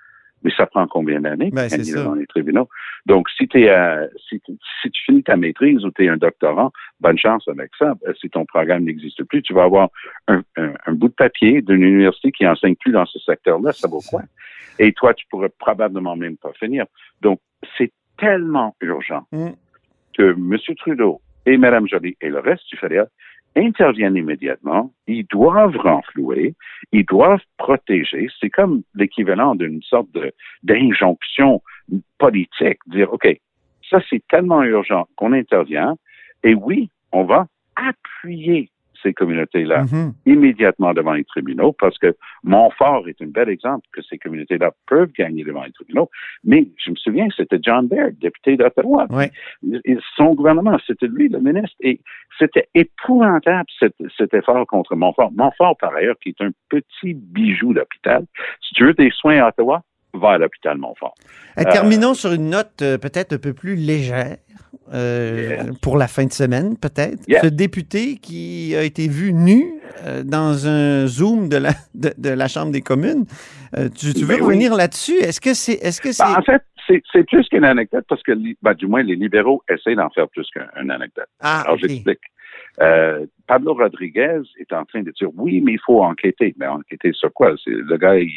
Mais 0.43 0.53
ça 0.57 0.67
prend 0.67 0.87
combien 0.87 1.21
d'années 1.21 1.51
ben, 1.51 1.69
devant 1.69 2.15
les 2.15 2.27
tribunaux? 2.27 2.69
Donc, 3.07 3.29
si, 3.31 3.49
es, 3.55 3.69
euh, 3.69 4.07
si, 4.29 4.41
si, 4.83 4.91
tu 4.91 5.03
finis 5.05 5.23
ta 5.23 5.37
maîtrise 5.37 5.85
ou 5.85 5.91
tu 5.91 6.05
es 6.05 6.09
un 6.09 6.17
doctorant, 6.17 6.73
bonne 7.01 7.19
chance 7.19 7.49
avec 7.49 7.71
ça. 7.79 7.95
Euh, 8.07 8.13
si 8.21 8.29
ton 8.29 8.45
programme 8.45 8.85
n'existe 8.85 9.25
plus, 9.25 9.43
tu 9.43 9.55
vas 9.55 9.65
avoir 9.65 9.89
un, 10.29 10.43
un, 10.57 10.93
bout 10.93 11.09
de 11.09 11.15
papier 11.15 11.63
d'une 11.63 11.83
université 11.83 12.31
qui 12.33 12.47
enseigne 12.47 12.77
plus 12.77 12.93
dans 12.93 13.07
ce 13.07 13.19
secteur-là. 13.19 13.73
Ça 13.73 13.89
vaut 13.89 14.03
quoi? 14.09 14.23
Et 14.79 14.93
toi, 14.93 15.15
tu 15.15 15.27
pourrais 15.31 15.49
probablement 15.49 16.17
même 16.17 16.37
pas 16.37 16.53
finir. 16.53 16.85
Donc, 17.23 17.41
c'est 17.79 17.93
tellement 18.19 18.77
urgent 18.81 19.27
mm. 19.33 19.51
que 20.17 20.33
M. 20.33 20.57
Trudeau 20.77 21.21
et 21.47 21.57
Mme 21.57 21.89
Joly 21.89 22.17
et 22.21 22.29
le 22.29 22.41
reste 22.41 22.69
du 22.69 22.77
fédéral 22.77 23.09
interviennent 23.57 24.17
immédiatement, 24.17 24.93
ils 25.07 25.27
doivent 25.27 25.77
renflouer, 25.77 26.55
ils 26.93 27.05
doivent 27.07 27.43
protéger. 27.57 28.29
C'est 28.41 28.51
comme 28.51 28.83
l'équivalent 28.95 29.55
d'une 29.55 29.83
sorte 29.83 30.09
d'injonction 30.63 31.63
politique, 32.19 32.79
dire, 32.87 33.13
OK, 33.13 33.27
ça 33.89 34.01
c'est 34.09 34.23
tellement 34.29 34.63
urgent 34.63 35.07
qu'on 35.17 35.33
intervient, 35.33 35.97
et 36.45 36.55
oui, 36.55 36.91
on 37.13 37.25
va 37.25 37.47
appuyer 37.77 38.71
ces 39.07 39.15
communautés-là 39.15 39.85
Mhm. 39.85 40.13
immédiatement 40.27 40.93
devant 40.93 41.13
les 41.13 41.25
tribunaux 41.25 41.73
parce 41.73 41.97
que 41.99 42.17
Montfort 42.43 43.09
est 43.09 43.21
un 43.23 43.27
bel 43.27 43.49
exemple 43.49 43.87
que 43.93 44.03
ces 44.03 44.19
communautés-là 44.19 44.73
peuvent 44.89 45.13
gagner 45.13 45.45
devant 45.45 45.63
les 45.65 45.73
tribunaux. 45.73 46.11
Mais 46.45 46.67
je 46.83 46.91
me 46.91 46.97
souviens, 46.97 47.29
c'était 47.37 47.59
John 47.63 47.87
Baird, 47.87 48.19
député 48.19 48.57
d'Ottawa. 48.57 49.07
Ouais. 49.11 49.31
Son 50.17 50.35
gouvernement, 50.35 50.77
c'était 50.87 51.07
lui 51.07 51.29
le 51.29 51.39
ministre. 51.39 51.77
Et 51.81 52.01
c'était 52.39 52.69
épouvantable 52.75 53.69
cet, 53.79 53.95
cet 54.17 54.35
effort 54.35 54.67
contre 54.67 54.97
Montfort. 54.97 55.31
Montfort, 55.33 55.77
par 55.79 55.95
ailleurs, 55.95 56.17
qui 56.23 56.31
est 56.31 56.41
un 56.41 56.51
petit 56.69 57.15
bijou 57.15 57.73
d'hôpital. 57.73 58.25
Si 58.61 58.75
tu 58.75 58.85
veux 58.85 58.95
des 58.95 59.11
soins 59.11 59.39
à 59.39 59.49
Ottawa, 59.49 59.83
à 60.25 60.39
l'hôpital 60.39 60.79
Montfort. 60.79 61.15
Euh, 61.59 61.63
Terminons 61.65 62.15
sur 62.15 62.33
une 62.33 62.51
note 62.51 62.83
euh, 62.83 62.99
peut-être 62.99 63.33
un 63.35 63.39
peu 63.39 63.53
plus 63.53 63.77
légère. 63.77 64.37
euh, 64.93 65.57
Yes. 65.67 65.79
Pour 65.81 65.97
la 65.97 66.07
fin 66.09 66.25
de 66.25 66.33
semaine, 66.33 66.77
peut-être. 66.77 67.19
Yes. 67.29 67.43
Ce 67.43 67.47
député 67.49 68.17
qui 68.17 68.75
a 68.77 68.83
été 68.83 69.09
vu 69.09 69.33
nu 69.33 69.75
euh, 70.05 70.23
dans 70.23 70.67
un 70.67 71.07
Zoom 71.07 71.49
de 71.49 71.57
la, 71.57 71.71
de, 71.95 72.13
de 72.17 72.31
la 72.31 72.49
Chambre 72.49 72.73
des 72.73 72.83
communes. 72.83 73.25
Euh, 73.77 73.89
tu, 73.89 74.13
tu 74.15 74.21
veux 74.21 74.37
Ben 74.37 74.41
oui. 74.41 74.47
revenir 74.47 74.75
là-dessus? 74.75 75.17
Est-ce 75.19 75.41
que 75.41 75.55
c'est. 75.55 75.75
Est-ce 75.75 76.01
que 76.01 76.13
c'est. 76.13 76.23
Ben, 76.25 76.37
en 76.39 76.43
fait, 76.43 76.63
c'est 77.13 77.25
plus 77.27 77.49
qu'une 77.49 77.65
anecdote 77.65 78.05
parce 78.09 78.23
que, 78.23 78.33
ben, 78.63 78.75
du 78.75 78.87
moins, 78.87 79.03
les 79.03 79.17
libéraux 79.17 79.63
essaient 79.69 79.97
d'en 79.97 80.09
faire 80.11 80.29
plus 80.29 80.47
qu'une 80.53 80.91
anecdote. 80.91 81.27
ah, 81.41 81.63
Alors, 81.63 81.79
j'explique. 81.79 82.21
Euh, 82.81 83.25
Pablo 83.47 83.75
Rodriguez 83.75 84.41
est 84.59 84.73
en 84.73 84.85
train 84.85 85.03
de 85.03 85.11
dire 85.11 85.29
oui, 85.35 85.61
mais 85.61 85.73
il 85.73 85.81
faut 85.81 86.03
enquêter. 86.03 86.55
Mais 86.59 86.67
enquêter 86.67 87.13
sur 87.13 87.33
quoi? 87.33 87.55
Le 87.67 87.97
gars, 87.97 88.17
il, 88.19 88.31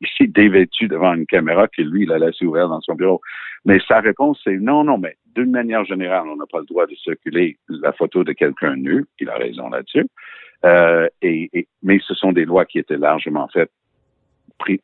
il 0.00 0.08
s'est 0.16 0.26
dévêtu 0.26 0.86
devant 0.86 1.14
une 1.14 1.26
caméra 1.26 1.66
que 1.68 1.82
lui, 1.82 2.04
il 2.04 2.12
a 2.12 2.18
laissé 2.18 2.44
ouverte 2.44 2.68
dans 2.68 2.80
son 2.80 2.94
bureau. 2.94 3.20
Mais 3.64 3.78
sa 3.88 4.00
réponse, 4.00 4.40
c'est 4.44 4.58
non, 4.58 4.84
non, 4.84 4.98
mais 4.98 5.16
d'une 5.34 5.50
manière 5.50 5.84
générale, 5.84 6.28
on 6.28 6.36
n'a 6.36 6.46
pas 6.46 6.60
le 6.60 6.66
droit 6.66 6.86
de 6.86 6.94
circuler 6.94 7.58
la 7.68 7.92
photo 7.92 8.22
de 8.24 8.32
quelqu'un 8.32 8.76
nu. 8.76 9.06
Il 9.18 9.28
a 9.28 9.36
raison 9.36 9.68
là-dessus. 9.70 10.06
Euh, 10.64 11.08
et, 11.22 11.48
et- 11.52 11.68
mais 11.82 11.98
ce 12.06 12.14
sont 12.14 12.32
des 12.32 12.44
lois 12.44 12.66
qui 12.66 12.78
étaient 12.78 12.98
largement 12.98 13.48
faites 13.48 13.72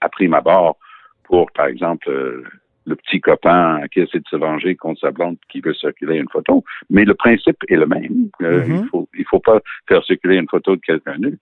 à 0.01 0.09
prime 0.09 0.35
abord 0.35 0.79
pour, 1.25 1.51
par 1.53 1.67
exemple, 1.67 2.09
euh, 2.09 2.43
le 2.87 2.97
petit 2.97 3.21
copain 3.21 3.81
qui 3.93 4.01
essaie 4.01 4.21
de 4.21 4.29
se 4.29 4.37
venger 4.37 4.77
contre 4.77 5.01
sa 5.01 5.11
blonde 5.11 5.37
qui 5.49 5.61
veut 5.61 5.75
circuler 5.75 6.19
une 6.19 6.29
photo. 6.29 6.65
Mais 6.89 7.05
le 7.05 7.15
principe 7.15 7.59
est 7.69 7.77
le 7.77 7.87
même. 7.87 8.31
Euh. 8.43 8.65
Il 8.69 8.89
faut, 8.89 9.09
il 9.19 9.25
faut 9.27 9.41
pas 9.41 9.61
faire 9.89 10.05
circuler 10.05 10.37
une 10.37 10.49
photo 10.49 10.77
de 10.77 10.81
quelqu'un 10.81 11.17
nu. 11.19 11.39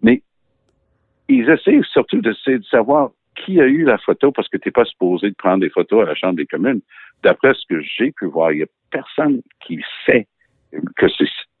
Mais 0.00 0.22
ils 1.28 1.48
essaient 1.50 1.80
surtout 1.90 2.20
d'essayer 2.20 2.58
de 2.58 2.64
savoir 2.64 3.10
qui 3.34 3.60
a 3.60 3.66
eu 3.66 3.84
la 3.84 3.98
photo 3.98 4.32
parce 4.32 4.48
que 4.48 4.56
tu 4.56 4.68
n'es 4.68 4.72
pas 4.72 4.84
supposé 4.84 5.30
de 5.30 5.34
prendre 5.34 5.60
des 5.60 5.70
photos 5.70 6.02
à 6.02 6.06
la 6.06 6.14
Chambre 6.14 6.36
des 6.36 6.46
communes. 6.46 6.80
D'après 7.22 7.52
ce 7.54 7.66
que 7.68 7.80
j'ai 7.82 8.12
pu 8.12 8.26
voir, 8.26 8.52
il 8.52 8.58
n'y 8.58 8.62
a 8.62 8.66
personne 8.90 9.42
qui 9.60 9.82
sait 10.06 10.26
que 10.96 11.06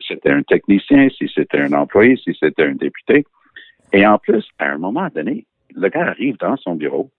c'était 0.06 0.30
un 0.30 0.42
technicien, 0.42 1.08
si 1.10 1.30
c'était 1.34 1.60
un 1.60 1.72
employé, 1.72 2.16
si 2.16 2.36
c'était 2.38 2.64
un 2.64 2.74
député. 2.74 3.26
Et 3.92 4.06
en 4.06 4.18
plus, 4.18 4.46
à 4.58 4.70
un 4.70 4.78
moment 4.78 5.08
donné, 5.14 5.46
le 5.74 5.88
gars 5.88 6.08
arrive 6.08 6.36
dans 6.38 6.56
son 6.56 6.74
bureau 6.74 7.10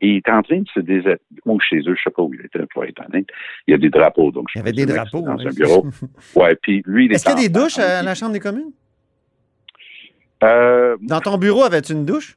et 0.00 0.08
il 0.08 0.16
est 0.18 0.30
en 0.30 0.42
train 0.42 0.58
de 0.60 0.68
se 0.74 0.80
déshabiller. 0.80 1.18
Ou 1.46 1.58
chez 1.60 1.78
eux, 1.78 1.94
je 1.96 2.02
sais 2.02 2.10
pas 2.10 2.22
où 2.22 2.32
il 2.34 2.40
était, 2.44 2.64
pour 2.72 2.84
être 2.84 3.00
honnête. 3.08 3.26
Il 3.66 3.72
y 3.72 3.74
a 3.74 3.78
des 3.78 3.90
drapeaux, 3.90 4.30
donc 4.30 4.46
je 4.52 4.58
Il 4.58 4.58
y 4.58 4.62
avait 4.62 4.72
des 4.72 4.86
drapeaux. 4.86 5.20
Dans 5.22 5.36
oui. 5.36 5.46
un 5.48 5.50
bureau. 5.52 5.86
Ouais, 6.36 6.54
puis 6.56 6.82
lui, 6.86 7.06
il 7.06 7.12
est 7.12 7.14
Est-ce 7.16 7.24
qu'il 7.24 7.32
y 7.40 7.44
a 7.44 7.48
des 7.48 7.52
douches 7.52 7.78
à 7.78 8.02
la 8.02 8.14
Chambre 8.14 8.32
des 8.32 8.40
communes? 8.40 8.70
Euh, 10.44 10.96
Dans 11.02 11.20
ton 11.20 11.36
bureau, 11.38 11.64
avais-tu 11.64 11.92
une 11.92 12.04
douche? 12.04 12.36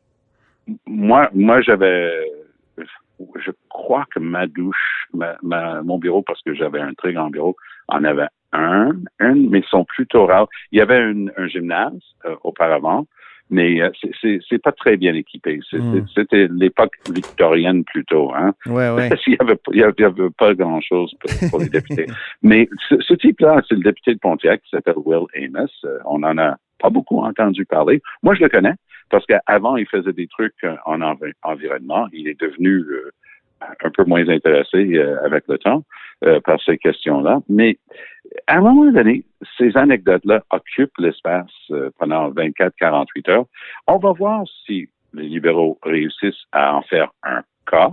moi, 0.85 1.29
moi, 1.33 1.61
j'avais, 1.61 2.11
je 2.79 3.51
crois 3.69 4.05
que 4.13 4.19
ma 4.19 4.47
douche, 4.47 5.07
ma, 5.13 5.35
ma- 5.43 5.81
mon 5.81 5.97
bureau, 5.97 6.21
parce 6.21 6.41
que 6.43 6.53
j'avais 6.53 6.79
un 6.79 6.93
très 6.93 7.13
grand 7.13 7.29
bureau, 7.29 7.55
en 7.87 8.03
avait 8.03 8.27
un, 8.53 8.91
un, 9.19 9.33
mais 9.35 9.59
ils 9.59 9.65
sont 9.69 9.85
plutôt 9.85 10.25
rares. 10.25 10.47
Il 10.71 10.77
y 10.79 10.81
avait 10.81 10.97
un, 10.97 11.27
un 11.37 11.47
gymnase 11.47 11.93
euh, 12.25 12.35
auparavant, 12.43 13.05
mais 13.51 13.81
euh, 13.81 13.89
c'est- 14.21 14.57
pas 14.63 14.71
très 14.71 14.97
bien 14.97 15.13
équipé. 15.13 15.59
Hmm. 15.71 16.05
C'était 16.15 16.47
l'époque 16.51 16.93
victorienne 17.13 17.83
plutôt, 17.83 18.31
hein. 18.33 18.53
Ouais, 18.65 18.89
ouais. 18.89 19.09
Parce 19.09 19.23
qu'il 19.23 19.33
y 19.33 19.37
avait, 19.39 19.57
il 19.71 19.77
y 19.79 19.83
avait, 19.83 19.93
il 19.97 20.01
y 20.01 20.05
avait 20.05 20.29
pas 20.37 20.53
grand-chose 20.55 21.13
pour, 21.19 21.49
pour 21.49 21.59
les 21.59 21.69
députés. 21.69 22.07
Mais 22.41 22.67
ce, 22.89 22.95
ce 23.01 23.13
type-là, 23.13 23.61
c'est 23.67 23.75
le 23.75 23.81
député 23.83 24.13
de 24.13 24.19
Pontiac 24.19 24.61
qui 24.63 24.69
s'appelle 24.69 24.95
Will 24.97 25.25
Amos. 25.35 25.67
Euh, 25.85 25.99
on 26.05 26.23
en 26.23 26.37
a 26.37 26.57
pas 26.79 26.89
beaucoup 26.89 27.19
entendu 27.19 27.65
parler. 27.65 28.01
Moi, 28.23 28.33
je 28.35 28.41
le 28.41 28.49
connais 28.49 28.73
parce 29.09 29.25
qu'avant, 29.25 29.75
il 29.77 29.85
faisait 29.87 30.13
des 30.13 30.27
trucs 30.27 30.63
euh, 30.63 30.75
en 30.85 31.01
envi- 31.01 31.33
environnement. 31.43 32.07
Il 32.13 32.27
est 32.27 32.39
devenu 32.39 32.69
euh, 32.79 33.11
un 33.61 33.89
peu 33.91 34.03
moins 34.05 34.27
intéressé 34.27 34.97
euh, 34.97 35.23
avec 35.23 35.43
le 35.47 35.57
temps 35.57 35.83
euh, 36.23 36.39
par 36.41 36.61
ces 36.61 36.77
questions-là. 36.77 37.39
Mais 37.49 37.77
à 38.47 38.57
un 38.57 38.61
moment 38.61 38.91
donné, 38.91 39.23
ces 39.57 39.75
anecdotes-là 39.75 40.43
occupent 40.51 40.97
l'espace 40.97 41.51
euh, 41.71 41.89
pendant 41.97 42.29
24-48 42.31 43.31
heures. 43.31 43.45
On 43.87 43.97
va 43.97 44.11
voir 44.11 44.43
si 44.65 44.89
les 45.13 45.27
libéraux 45.27 45.79
réussissent 45.83 46.45
à 46.51 46.75
en 46.75 46.81
faire 46.83 47.11
un 47.23 47.41
cas. 47.65 47.91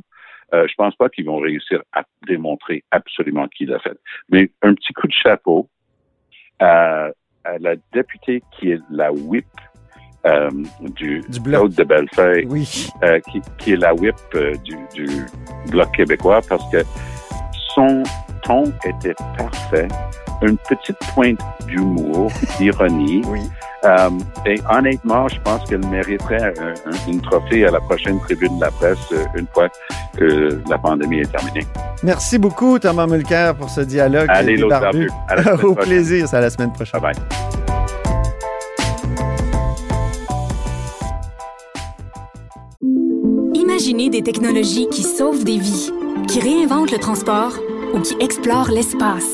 Euh, 0.54 0.66
je 0.68 0.74
pense 0.76 0.94
pas 0.96 1.08
qu'ils 1.08 1.26
vont 1.26 1.38
réussir 1.38 1.82
à 1.92 2.04
démontrer 2.26 2.84
absolument 2.90 3.48
qui 3.48 3.66
l'a 3.66 3.78
fait. 3.78 3.98
Mais 4.30 4.50
un 4.62 4.74
petit 4.74 4.92
coup 4.92 5.06
de 5.06 5.12
chapeau 5.12 5.68
à, 6.58 7.10
à 7.44 7.58
la 7.60 7.76
députée 7.92 8.42
qui 8.52 8.70
est 8.70 8.80
la 8.90 9.12
whip 9.12 9.46
euh, 10.26 10.50
du, 10.80 11.22
Du 11.28 11.40
bloc. 11.40 11.70
De 11.74 11.84
Bellefeuille, 11.84 12.46
Oui. 12.48 12.88
euh, 13.04 13.18
qui, 13.30 13.40
qui 13.58 13.72
est 13.72 13.76
la 13.76 13.94
whip 13.94 14.14
euh, 14.34 14.54
du, 14.64 14.76
du 14.94 15.06
Bloc 15.70 15.90
québécois 15.96 16.40
parce 16.48 16.62
que 16.70 16.78
son 17.74 18.02
ton 18.42 18.64
était 18.84 19.14
parfait. 19.36 19.88
Une 20.42 20.56
petite 20.68 20.96
pointe 21.14 21.40
d'humour, 21.66 22.30
d'ironie. 22.58 23.22
Oui. 23.26 23.40
Et 24.44 24.56
honnêtement, 24.70 25.28
je 25.28 25.40
pense 25.42 25.62
qu'elle 25.68 25.86
mériterait 25.86 26.42
un, 26.58 26.70
un- 26.90 27.10
une 27.10 27.20
trophée 27.20 27.64
à 27.66 27.70
la 27.70 27.80
prochaine 27.80 28.18
tribune 28.20 28.56
de 28.58 28.64
la 28.64 28.70
presse 28.72 28.98
une 29.36 29.46
fois 29.54 29.68
que 30.16 30.60
la 30.68 30.78
pandémie 30.78 31.20
est 31.20 31.30
terminée. 31.30 31.64
Merci 32.02 32.38
beaucoup, 32.38 32.78
Thomas 32.80 33.06
Mulcair, 33.06 33.54
pour 33.54 33.70
ce 33.70 33.80
dialogue. 33.82 34.26
Allez, 34.30 34.56
l'autre 34.56 34.76
Au 35.64 35.74
prochaine. 35.74 35.74
plaisir, 35.76 36.28
c'est 36.28 36.36
à 36.36 36.40
la 36.40 36.50
semaine 36.50 36.72
prochaine. 36.72 37.00
Bye 37.00 37.12
bye. 37.14 37.67
Imaginez 43.88 44.10
des 44.10 44.22
technologies 44.22 44.86
qui 44.90 45.02
sauvent 45.02 45.44
des 45.44 45.56
vies, 45.56 45.90
qui 46.28 46.40
réinventent 46.40 46.92
le 46.92 46.98
transport 46.98 47.54
ou 47.94 48.00
qui 48.00 48.14
explorent 48.20 48.68
l'espace. 48.68 49.32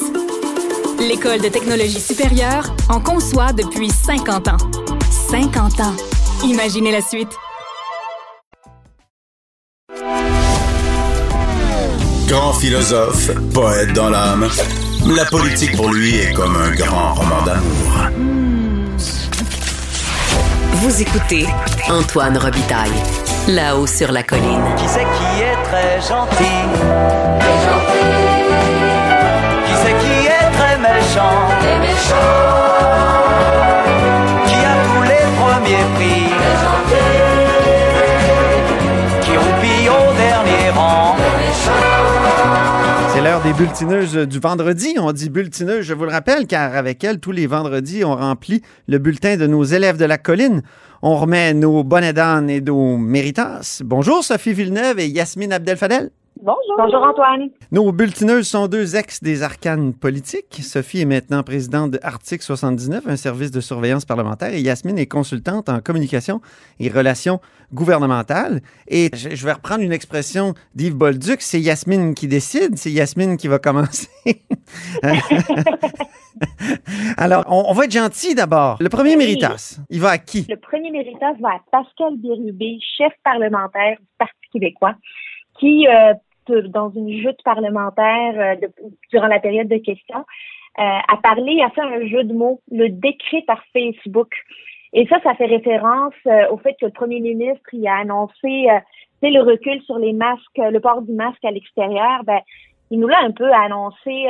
L'École 1.01 1.41
de 1.41 1.49
technologie 1.49 1.99
supérieure 1.99 2.73
en 2.89 3.01
conçoit 3.01 3.53
depuis 3.53 3.91
50 3.91 4.47
ans. 4.47 4.57
50 5.29 5.81
ans. 5.81 5.97
Imaginez 6.45 6.93
la 6.93 7.01
suite. 7.01 7.33
Grand 12.29 12.53
philosophe, 12.53 13.33
poète 13.53 13.93
dans 13.93 14.11
l'âme. 14.11 14.49
La 15.17 15.25
politique 15.25 15.75
pour 15.75 15.93
lui 15.93 16.15
est 16.15 16.33
comme 16.33 16.55
un 16.55 16.71
grand 16.77 17.15
roman 17.15 17.43
d'amour. 17.45 18.05
Vous 20.75 21.03
écoutez 21.03 21.47
Antoine 21.89 22.37
Robitaille, 22.37 22.93
là-haut 23.49 23.87
sur 23.87 24.13
la 24.13 24.23
colline. 24.23 24.65
Qui 24.77 24.89
c'est 24.89 25.01
qui 25.01 25.43
est 25.43 25.63
très 25.65 26.01
gentil? 26.01 26.45
Qui 29.67 29.75
c'est 29.83 29.95
qui 29.99 30.27
est 30.27 30.51
très 30.53 30.77
méchant? 30.79 31.49
Qui 31.61 31.67
bulletineuses 43.57 44.17
du 44.17 44.41
vendredi. 44.41 44.97
On 44.99 45.13
dit 45.13 45.31
bulletineuses, 45.31 45.85
je 45.85 45.95
vous 45.95 46.05
le 46.05 46.11
rappelle, 46.11 46.47
car 46.47 46.75
avec 46.75 47.05
elles, 47.05 47.21
tous 47.21 47.31
les 47.31 47.47
vendredis, 47.47 48.05
on 48.05 48.17
remplit 48.17 48.63
le 48.89 48.99
bulletin 48.99 49.37
de 49.37 49.47
nos 49.47 49.63
élèves 49.63 49.97
de 49.97 50.05
la 50.05 50.19
colline. 50.19 50.63
On 51.03 51.17
remet 51.17 51.55
nos 51.55 51.85
bonnets 51.85 52.13
d'âne 52.13 52.51
et 52.51 52.61
nos 52.61 52.97
méritas. 52.97 53.83
Bonjour 53.85 54.25
Sophie 54.25 54.55
Villeneuve 54.55 54.99
et 54.99 55.07
Yasmine 55.07 55.53
Abdel-Fadel. 55.53 56.11
Bonjour. 56.47 56.75
Bonjour 56.77 57.03
Antoine. 57.03 57.49
Nos 57.73 57.91
bulletineuses 57.91 58.47
sont 58.47 58.67
deux 58.69 58.97
ex 58.97 59.23
des 59.23 59.43
arcanes 59.43 59.95
politiques. 59.95 60.61
Sophie 60.63 61.01
est 61.01 61.07
maintenant 61.07 61.43
présidente 61.43 61.93
de 61.93 61.99
Article 62.03 62.43
79, 62.45 63.05
un 63.07 63.17
service 63.17 63.51
de 63.51 63.61
surveillance 63.63 64.05
parlementaire, 64.05 64.53
et 64.53 64.61
Yasmine 64.61 64.99
est 64.99 65.07
consultante 65.07 65.71
en 65.71 65.81
communication 65.81 66.43
et 66.81 66.91
relations 66.91 67.41
gouvernementales. 67.73 68.61
Et 68.89 69.09
je, 69.15 69.31
je 69.35 69.47
vais 69.47 69.53
reprendre 69.53 69.83
une 69.83 69.93
expression 69.95 70.53
d'Yves 70.75 70.95
Bolduc, 70.97 71.41
c'est 71.41 71.61
Yasmine 71.63 72.15
qui 72.15 72.29
décide, 72.29 72.77
c'est 72.77 72.91
Yasmine 72.91 73.39
qui 73.39 73.49
va 73.49 73.59
commencer. 73.59 74.11
Alors, 77.17 77.45
on, 77.49 77.65
on 77.69 77.73
va 77.73 77.87
être 77.87 77.93
gentil 77.93 78.35
d'abord. 78.35 78.77
Le 78.81 78.91
premier 78.91 79.13
Oui. 79.13 79.17
méritas, 79.17 79.81
il 79.89 80.01
va 80.03 80.11
à 80.11 80.19
qui? 80.19 80.45
Le 80.51 80.57
premier 80.59 80.91
méritage 80.91 81.37
va 81.41 81.53
à 81.53 81.61
Pascal 81.73 82.19
Bérubé, 82.19 82.77
chef 82.99 83.15
parlementaire 83.25 83.97
du 83.99 84.07
Parti 84.19 84.35
québécois, 84.53 84.95
qui, 85.59 85.87
euh, 85.87 86.13
dans 86.51 86.91
une 86.91 87.23
joute 87.23 87.43
parlementaire 87.45 88.35
euh, 88.37 88.67
durant 89.11 89.27
la 89.27 89.41
période 89.41 89.69
de 89.69 89.79
questions, 89.79 90.25
a 90.77 91.17
parlé, 91.23 91.63
a 91.63 91.71
fait 91.71 91.83
un 91.83 92.05
jeu 92.09 92.25
de 92.25 92.35
mots, 92.35 92.61
le 92.69 92.89
décret 92.89 93.45
par 93.47 93.63
Facebook. 93.73 94.35
Et 94.93 95.07
ça, 95.07 95.21
ça 95.23 95.35
fait 95.37 95.47
référence 95.47 96.15
au 96.51 96.57
fait 96.57 96.75
que 96.81 96.87
le 96.87 96.91
premier 96.91 97.21
ministre 97.21 97.63
il 97.73 97.87
a 97.87 97.99
annoncé 97.99 98.67
le 99.23 99.41
recul 99.41 99.81
sur 99.83 99.99
les 99.99 100.13
masques, 100.13 100.59
le 100.59 100.81
port 100.81 101.03
du 101.03 101.13
masque 101.13 101.45
à 101.45 101.53
l'extérieur. 101.53 102.25
Ben, 102.25 102.41
il 102.91 102.99
nous 102.99 103.07
l'a 103.07 103.21
un 103.21 103.31
peu 103.31 103.53
annoncé 103.53 104.27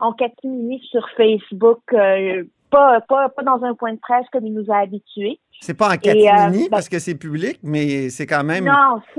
en 0.00 0.14
catimini 0.14 0.78
sur 0.90 1.06
Facebook, 1.10 1.82
pas, 2.72 3.02
pas, 3.02 3.28
pas 3.28 3.42
dans 3.42 3.62
un 3.62 3.74
point 3.74 3.92
de 3.92 3.98
presse 3.98 4.26
comme 4.32 4.46
il 4.46 4.54
nous 4.54 4.72
a 4.72 4.78
habitués. 4.78 5.38
C'est 5.60 5.76
pas 5.76 5.92
en 5.92 5.96
catimini 5.96 6.68
parce 6.68 6.88
que 6.88 6.98
c'est 6.98 7.14
public, 7.14 7.60
mais 7.62 8.08
c'est 8.08 8.26
quand 8.26 8.42
même 8.42 8.68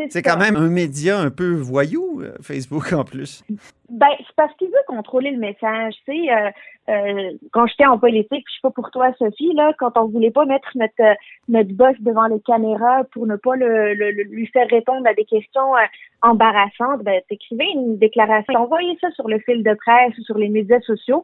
c'est 0.09 0.21
quand 0.21 0.37
même 0.37 0.57
un 0.57 0.67
média 0.67 1.17
un 1.17 1.29
peu 1.29 1.53
voyou, 1.53 2.21
Facebook 2.41 2.91
en 2.91 3.05
plus. 3.05 3.45
Ben, 3.89 4.07
c'est 4.17 4.35
parce 4.35 4.53
qu'il 4.55 4.67
veut 4.67 4.73
contrôler 4.87 5.31
le 5.31 5.37
message. 5.37 5.93
Tu 6.05 6.13
sais, 6.13 6.33
euh, 6.33 6.49
euh, 6.89 7.31
quand 7.51 7.67
j'étais 7.67 7.85
en 7.85 7.99
politique, 7.99 8.43
je 8.49 8.53
sais 8.55 8.61
pas 8.63 8.71
pour 8.71 8.89
toi, 8.91 9.13
Sophie, 9.19 9.53
là, 9.53 9.71
quand 9.77 9.97
on 9.97 10.07
voulait 10.07 10.31
pas 10.31 10.45
mettre 10.45 10.67
notre 10.75 11.15
notre 11.47 11.71
boss 11.73 11.95
devant 11.99 12.25
les 12.25 12.41
caméras 12.41 13.03
pour 13.13 13.27
ne 13.27 13.35
pas 13.35 13.55
le, 13.55 13.93
lui 14.23 14.47
faire 14.47 14.67
répondre 14.69 15.07
à 15.07 15.13
des 15.13 15.25
questions 15.25 15.73
embarrassantes, 16.23 17.03
ben, 17.03 17.21
t'écrivais 17.29 17.67
une 17.75 17.97
déclaration, 17.97 18.55
envoyez 18.55 18.97
ça 18.99 19.11
sur 19.11 19.29
le 19.29 19.39
fil 19.39 19.63
de 19.63 19.73
presse 19.75 20.17
ou 20.17 20.23
sur 20.23 20.37
les 20.37 20.49
médias 20.49 20.81
sociaux. 20.81 21.23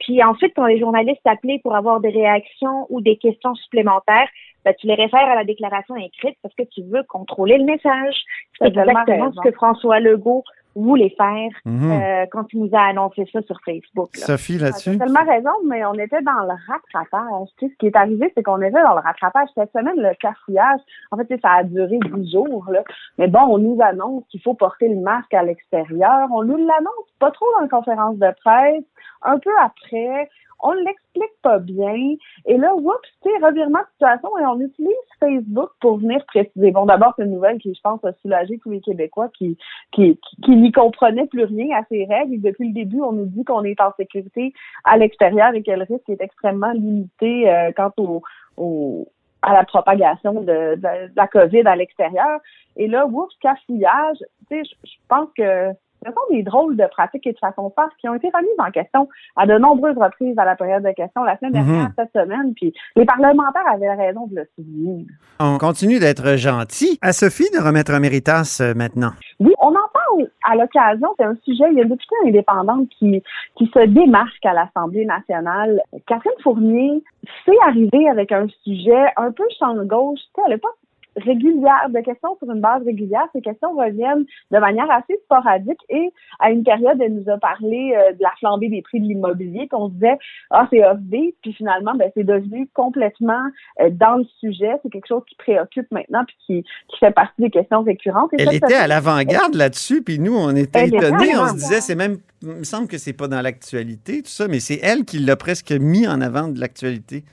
Puis 0.00 0.22
ensuite, 0.22 0.52
quand 0.56 0.66
les 0.66 0.78
journalistes 0.78 1.20
t'appelaient 1.24 1.60
pour 1.62 1.76
avoir 1.76 2.00
des 2.00 2.08
réactions 2.08 2.86
ou 2.88 3.00
des 3.00 3.16
questions 3.16 3.54
supplémentaires, 3.54 4.28
ben, 4.64 4.74
tu 4.78 4.86
les 4.86 4.94
réfères 4.94 5.28
à 5.28 5.34
la 5.34 5.44
déclaration 5.44 5.96
écrite 5.96 6.36
parce 6.42 6.54
que 6.54 6.62
tu 6.64 6.82
veux 6.82 7.02
contrôler 7.04 7.58
le 7.58 7.64
message. 7.64 8.14
C'est 8.58 8.68
exactement 8.68 9.32
ce 9.32 9.40
que 9.40 9.54
François 9.54 10.00
Legault 10.00 10.44
voulait 10.76 11.14
faire 11.16 11.50
Mhm. 11.64 11.90
euh, 11.92 12.26
quand 12.30 12.44
il 12.52 12.62
nous 12.64 12.70
a 12.72 12.80
annoncé 12.88 13.26
ça 13.32 13.42
sur 13.42 13.58
Facebook. 13.64 14.10
là. 14.16 14.24
Sophie, 14.26 14.58
là-dessus? 14.58 14.96
T'as 14.98 15.04
tellement 15.06 15.24
raison, 15.30 15.50
mais 15.66 15.84
on 15.84 15.94
était 15.94 16.22
dans 16.22 16.40
le 16.44 16.54
rattrapage. 16.68 17.48
Tu 17.58 17.66
sais, 17.66 17.72
ce 17.72 17.78
qui 17.78 17.86
est 17.86 17.96
arrivé, 17.96 18.32
c'est 18.36 18.42
qu'on 18.42 18.60
était 18.62 18.82
dans 18.82 18.94
le 18.94 19.00
rattrapage. 19.00 19.48
Cette 19.54 19.72
semaine, 19.72 19.96
le 19.96 20.14
cafouillage, 20.20 20.80
en 21.10 21.16
fait, 21.16 21.26
tu 21.26 21.34
sais, 21.34 21.40
ça 21.40 21.50
a 21.52 21.64
duré 21.64 21.98
10 22.14 22.30
jours. 22.32 22.64
Là. 22.70 22.82
Mais 23.18 23.26
bon, 23.28 23.40
on 23.48 23.58
nous 23.58 23.78
annonce 23.82 24.24
qu'il 24.28 24.40
faut 24.42 24.54
porter 24.54 24.88
le 24.88 25.00
masque 25.00 25.34
à 25.34 25.42
l'extérieur. 25.42 26.28
On 26.32 26.44
nous 26.44 26.56
l'annonce 26.56 27.08
pas 27.18 27.30
trop 27.30 27.46
dans 27.56 27.62
la 27.62 27.68
conférence 27.68 28.16
de 28.16 28.28
presse. 28.44 28.84
Un 29.22 29.38
peu 29.38 29.50
après, 29.62 30.28
on 30.62 30.72
l'explique 30.72 31.34
pas 31.42 31.58
bien. 31.58 32.14
Et 32.46 32.56
là, 32.56 32.74
oups, 32.74 32.96
tu 33.22 33.30
sais, 33.30 33.44
revirement 33.44 33.78
de 33.80 33.86
situation 33.92 34.38
et 34.38 34.46
on 34.46 34.60
utilise 34.60 34.94
Facebook 35.18 35.70
pour 35.80 35.98
venir 35.98 36.24
préciser. 36.26 36.70
Bon, 36.70 36.86
d'abord, 36.86 37.14
c'est 37.16 37.24
une 37.24 37.32
nouvelle 37.32 37.58
qui, 37.58 37.74
je 37.74 37.80
pense, 37.80 38.04
a 38.04 38.12
soulagé 38.22 38.58
tous 38.58 38.70
les 38.70 38.80
Québécois 38.80 39.28
qui, 39.36 39.56
qui, 39.92 40.18
qui, 40.44 40.56
n'y 40.56 40.72
comprenaient 40.72 41.26
plus 41.26 41.44
rien 41.44 41.78
à 41.78 41.84
ces 41.88 42.04
règles. 42.04 42.34
Et 42.34 42.38
depuis 42.38 42.68
le 42.68 42.74
début, 42.74 43.00
on 43.00 43.12
nous 43.12 43.26
dit 43.26 43.44
qu'on 43.44 43.64
est 43.64 43.80
en 43.80 43.92
sécurité 43.96 44.52
à 44.84 44.96
l'extérieur 44.96 45.54
et 45.54 45.62
que 45.62 45.70
le 45.70 45.84
risque 45.84 46.08
est 46.08 46.20
extrêmement 46.20 46.72
limité 46.72 47.50
euh, 47.50 47.72
quant 47.76 47.92
au, 47.98 48.22
au 48.56 49.08
à 49.42 49.54
la 49.54 49.64
propagation 49.64 50.34
de, 50.42 50.76
de- 50.76 51.10
la 51.16 51.26
COVID 51.26 51.62
à 51.66 51.76
l'extérieur. 51.76 52.40
Et 52.76 52.88
là, 52.88 53.06
oups, 53.06 53.34
cafouillage, 53.40 54.18
tu 54.48 54.56
sais, 54.56 54.64
je 54.64 54.74
je 54.84 54.96
pense 55.08 55.28
que 55.36 55.72
ce 56.04 56.10
sont 56.12 56.20
des 56.34 56.42
drôles 56.42 56.76
de 56.76 56.84
pratiques 56.90 57.26
et 57.26 57.32
de 57.32 57.38
façons 57.38 57.68
de 57.68 57.72
faire 57.74 57.88
qui 58.00 58.08
ont 58.08 58.14
été 58.14 58.28
remises 58.32 58.50
en 58.58 58.70
question 58.70 59.08
à 59.36 59.46
de 59.46 59.58
nombreuses 59.58 59.96
reprises 59.98 60.38
à 60.38 60.44
la 60.44 60.56
période 60.56 60.82
de 60.82 60.92
questions 60.92 61.22
la 61.24 61.36
semaine 61.38 61.52
dernière, 61.52 61.84
Mhm. 61.88 61.92
cette 61.96 62.12
semaine, 62.12 62.54
puis 62.54 62.72
les 62.96 63.04
parlementaires 63.04 63.66
avaient 63.72 63.94
raison 63.94 64.26
de 64.26 64.36
le 64.36 64.48
souligner. 64.54 65.06
On 65.38 65.58
continue 65.58 65.98
d'être 65.98 66.36
gentil. 66.36 66.98
À 67.02 67.12
Sophie 67.12 67.50
de 67.52 67.62
remettre 67.64 67.92
un 67.92 68.00
méritas 68.00 68.58
euh, 68.60 68.74
maintenant. 68.74 69.10
Oui, 69.40 69.52
on 69.60 69.68
en 69.68 69.88
parle 69.92 70.28
à 70.44 70.54
l'occasion. 70.56 71.08
C'est 71.18 71.24
un 71.24 71.36
sujet. 71.44 71.64
Il 71.70 71.76
y 71.76 71.80
a 71.80 71.82
une 71.82 71.88
députée 71.88 72.14
indépendante 72.26 72.88
qui, 72.98 73.22
qui 73.56 73.66
se 73.72 73.86
démarque 73.86 74.44
à 74.44 74.52
l'Assemblée 74.52 75.04
nationale. 75.06 75.80
Catherine 76.06 76.32
Fournier 76.42 77.02
s'est 77.44 77.52
arrivée 77.66 78.08
avec 78.08 78.32
un 78.32 78.46
sujet 78.64 79.04
un 79.16 79.32
peu 79.32 79.44
champ 79.58 79.74
de 79.74 79.84
gauche. 79.84 80.18
Tu 80.18 80.24
sais, 80.36 80.42
elle 80.46 80.52
n'est 80.54 80.58
pas 80.58 80.68
régulière, 81.16 81.88
de 81.88 82.00
questions 82.00 82.36
sur 82.38 82.50
une 82.50 82.60
base 82.60 82.82
régulière. 82.84 83.26
Ces 83.34 83.40
questions 83.40 83.72
reviennent 83.76 84.24
de 84.50 84.58
manière 84.58 84.90
assez 84.90 85.18
sporadique 85.24 85.80
et 85.88 86.12
à 86.38 86.50
une 86.50 86.62
période, 86.62 87.00
elle 87.00 87.14
nous 87.14 87.30
a 87.30 87.38
parlé 87.38 87.94
euh, 87.96 88.12
de 88.12 88.22
la 88.22 88.30
flambée 88.38 88.68
des 88.68 88.82
prix 88.82 89.00
de 89.00 89.06
l'immobilier, 89.06 89.68
qu'on 89.68 89.88
se 89.88 89.94
disait, 89.94 90.18
ah, 90.50 90.66
c'est 90.70 90.84
off-beat, 90.84 91.36
puis 91.42 91.52
finalement, 91.52 91.94
ben, 91.94 92.10
c'est 92.14 92.24
devenu 92.24 92.68
complètement 92.74 93.42
euh, 93.80 93.90
dans 93.90 94.16
le 94.16 94.24
sujet. 94.40 94.72
C'est 94.82 94.90
quelque 94.90 95.08
chose 95.08 95.22
qui 95.28 95.36
préoccupe 95.36 95.90
maintenant 95.90 96.24
puis 96.26 96.36
qui, 96.46 96.62
qui 96.88 96.98
fait 96.98 97.12
partie 97.12 97.40
des 97.40 97.50
questions 97.50 97.82
récurrentes. 97.82 98.32
Et 98.34 98.42
Elle 98.42 98.54
était 98.54 98.74
à 98.74 98.86
l'avant-garde 98.86 99.54
là-dessus, 99.54 100.02
puis 100.02 100.18
nous, 100.18 100.36
on 100.36 100.54
était 100.54 100.88
étonnés. 100.88 101.36
On 101.36 101.48
se 101.48 101.54
disait, 101.54 101.80
c'est 101.80 101.94
même, 101.94 102.18
il 102.42 102.48
me 102.48 102.64
semble 102.64 102.88
que 102.88 102.98
c'est 102.98 103.12
pas 103.12 103.28
dans 103.28 103.40
l'actualité, 103.40 104.22
tout 104.22 104.30
ça, 104.30 104.48
mais 104.48 104.60
c'est 104.60 104.78
elle 104.82 105.04
qui 105.04 105.18
l'a 105.18 105.36
presque 105.36 105.72
mis 105.72 106.06
en 106.06 106.20
avant 106.20 106.48
de 106.48 106.60
l'actualité. 106.60 107.24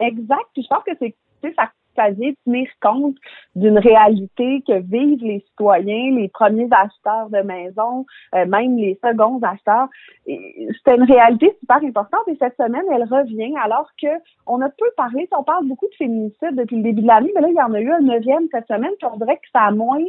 Exact. 0.00 0.46
Puis 0.52 0.62
je 0.62 0.68
pense 0.68 0.84
que 0.84 0.92
c'est 1.00 1.14
tu 1.42 1.48
sais, 1.48 1.54
ça, 1.56 1.70
ça 1.96 2.08
tenir 2.44 2.68
compte 2.80 3.16
d'une 3.54 3.78
réalité 3.78 4.62
que 4.66 4.78
vivent 4.80 5.24
les 5.24 5.40
citoyens, 5.48 6.14
les 6.14 6.28
premiers 6.28 6.68
acheteurs 6.70 7.30
de 7.30 7.40
maisons, 7.40 8.06
euh, 8.34 8.46
même 8.46 8.76
les 8.76 8.98
seconds 9.02 9.40
acheteurs. 9.42 9.88
Et 10.26 10.68
C'est 10.84 10.94
une 10.94 11.04
réalité 11.04 11.56
super 11.60 11.78
importante 11.78 12.28
et 12.28 12.36
cette 12.38 12.56
semaine, 12.56 12.84
elle 12.92 13.04
revient 13.04 13.54
alors 13.62 13.88
que 14.00 14.08
on 14.46 14.60
a 14.60 14.68
peu 14.68 14.86
parlé, 14.96 15.28
on 15.36 15.42
parle 15.42 15.66
beaucoup 15.66 15.86
de 15.86 15.94
féminicide 15.96 16.54
depuis 16.54 16.76
le 16.76 16.82
début 16.82 17.02
de 17.02 17.06
l'année, 17.06 17.32
mais 17.34 17.40
là, 17.40 17.48
il 17.48 17.56
y 17.56 17.62
en 17.62 17.74
a 17.74 17.80
eu 17.80 17.90
un 17.90 18.00
neuvième 18.00 18.46
cette 18.52 18.66
semaine, 18.66 18.92
puis 18.98 19.08
on 19.12 19.16
dirait 19.16 19.36
que 19.36 19.50
ça 19.52 19.62
a 19.62 19.70
moins 19.70 20.04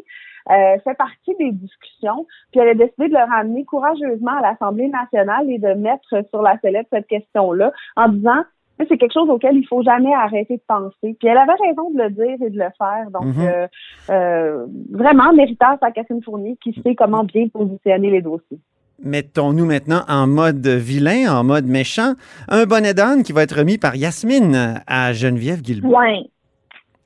euh, 0.49 0.79
fait 0.83 0.95
partie 0.95 1.35
des 1.39 1.51
discussions. 1.51 2.25
Puis 2.51 2.61
elle 2.61 2.69
a 2.69 2.73
décidé 2.73 3.09
de 3.09 3.13
le 3.13 3.29
ramener 3.29 3.65
courageusement 3.65 4.37
à 4.37 4.41
l'Assemblée 4.41 4.87
nationale 4.87 5.49
et 5.49 5.59
de 5.59 5.73
mettre 5.73 6.25
sur 6.29 6.41
la 6.41 6.57
sellette 6.59 6.87
cette 6.89 7.07
question-là 7.07 7.71
en 7.95 8.09
disant 8.09 8.43
c'est 8.87 8.97
quelque 8.97 9.13
chose 9.13 9.29
auquel 9.29 9.55
il 9.57 9.65
faut 9.67 9.81
jamais 9.83 10.13
arrêter 10.13 10.57
de 10.57 10.61
penser. 10.67 11.15
Puis 11.19 11.27
elle 11.27 11.37
avait 11.37 11.53
raison 11.67 11.89
de 11.91 11.97
le 12.03 12.09
dire 12.11 12.45
et 12.45 12.49
de 12.49 12.57
le 12.57 12.69
faire. 12.77 13.09
Donc, 13.11 13.35
Mhm. 13.35 13.47
euh, 13.47 13.67
euh, 14.09 14.65
vraiment, 14.91 15.33
méritage 15.33 15.77
à 15.81 15.91
Catherine 15.91 16.21
Fournier 16.23 16.57
qui 16.63 16.79
sait 16.83 16.95
comment 16.95 17.23
bien 17.23 17.47
positionner 17.47 18.11
les 18.11 18.21
dossiers. 18.21 18.59
Mettons-nous 19.03 19.65
maintenant 19.65 20.01
en 20.07 20.25
mode 20.27 20.65
vilain, 20.67 21.31
en 21.31 21.43
mode 21.43 21.65
méchant. 21.65 22.13
Un 22.47 22.65
bonnet 22.65 22.93
d'âne 22.95 23.21
qui 23.23 23.31
va 23.31 23.43
être 23.43 23.57
remis 23.59 23.77
par 23.77 23.95
Yasmine 23.95 24.81
à 24.87 25.13
Geneviève 25.13 25.61
Guilbeault. 25.61 25.95
Oui, 25.95 26.31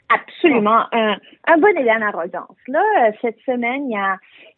absolument. 0.10 0.84
Un, 0.94 1.18
un 1.48 1.58
bon 1.58 1.68
élan 1.78 2.00
d'arrogance. 2.00 2.56
Là, 2.68 2.82
euh, 3.08 3.12
cette 3.22 3.38
semaine, 3.46 3.90
il 3.90 3.94
y 3.94 3.98
a, 3.98 4.18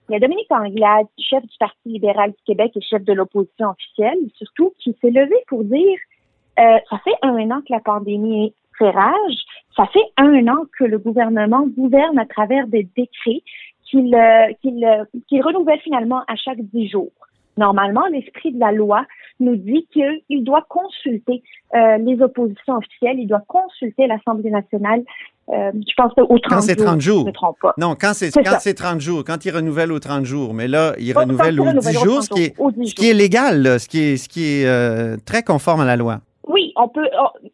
il 0.10 0.14
y 0.14 0.16
a 0.16 0.20
Dominique 0.20 0.52
Anglade, 0.52 1.08
chef 1.18 1.42
du 1.44 1.58
Parti 1.60 1.78
libéral 1.90 2.32
du 2.32 2.38
Québec 2.46 2.72
et 2.76 2.82
chef 2.82 3.04
de 3.04 3.14
l'opposition 3.14 3.70
officielle, 3.70 4.18
surtout, 4.36 4.74
qui 4.80 4.96
s'est 5.02 5.12
levé 5.12 5.36
pour 5.48 5.64
dire 5.64 5.98
euh, 6.60 6.78
ça 6.90 6.98
fait 7.04 7.16
un 7.22 7.52
an 7.52 7.62
que 7.62 7.72
la 7.72 7.80
pandémie 7.80 8.54
fait 8.78 8.90
rage, 8.90 9.38
ça 9.76 9.86
fait 9.88 10.06
un 10.18 10.48
an 10.48 10.66
que 10.78 10.84
le 10.84 11.00
gouvernement 11.00 11.66
gouverne 11.68 12.18
à 12.20 12.26
travers 12.26 12.68
des 12.68 12.88
décrets 12.96 13.42
qu'il 13.84 14.14
euh, 14.16 14.54
qu'il 14.62 14.84
euh, 14.84 15.06
qu'il 15.28 15.42
renouvelle 15.44 15.80
finalement 15.80 16.22
à 16.28 16.36
chaque 16.36 16.62
dix 16.62 16.90
jours. 16.90 17.12
Normalement, 17.58 18.06
l'esprit 18.08 18.52
de 18.52 18.60
la 18.60 18.72
loi 18.72 19.06
nous 19.40 19.56
dit 19.56 19.88
qu'il 19.92 20.44
doit 20.44 20.66
consulter 20.68 21.44
euh, 21.76 21.98
les 21.98 22.20
oppositions 22.22 22.78
officielles, 22.78 23.20
il 23.20 23.28
doit 23.28 23.44
consulter 23.48 24.08
l'Assemblée 24.08 24.50
nationale, 24.50 25.04
euh, 25.50 25.72
je 25.76 25.94
pense 25.96 26.14
au 26.18 26.40
30 26.40 26.42
Quand 26.50 26.62
c'est 26.62 26.76
30 26.76 27.02
jours. 27.02 27.16
jours. 27.16 27.22
Je 27.24 27.28
me 27.28 27.34
trompe 27.34 27.58
pas. 27.62 27.74
Non, 27.78 27.96
quand 28.00 28.14
c'est 28.14 28.32
quand 28.32 28.60
c'est 28.60 28.74
30 28.74 29.02
jours, 29.02 29.24
quand 29.26 29.46
il 29.46 29.52
renouvelle 29.52 29.92
aux 29.92 30.00
30 30.00 30.26
jours, 30.26 30.54
mais 30.54 30.68
là, 30.68 30.94
il 31.00 31.16
renouvelle 31.18 31.60
aux 31.60 31.64
10 31.64 31.70
renouvelle 31.70 31.98
aux 31.98 32.04
jours, 32.04 32.20
30 32.20 32.24
ce 32.24 32.30
qui 32.30 32.44
est, 32.44 32.56
jours, 32.56 32.66
aux 32.66 32.72
10 32.72 32.90
ce 32.90 32.96
qui 32.96 33.10
est 33.10 33.14
légal, 33.14 33.62
là, 33.62 33.80
ce 33.80 33.88
qui 33.88 34.00
est, 34.00 34.18
ce 34.18 34.30
qui 34.30 34.46
est 34.46 34.66
euh, 34.66 35.18
très 35.26 35.44
conforme 35.44 35.82
à 35.82 35.86
la 35.86 35.98
loi. 35.98 36.22
On 36.76 36.88
peut, 36.88 37.08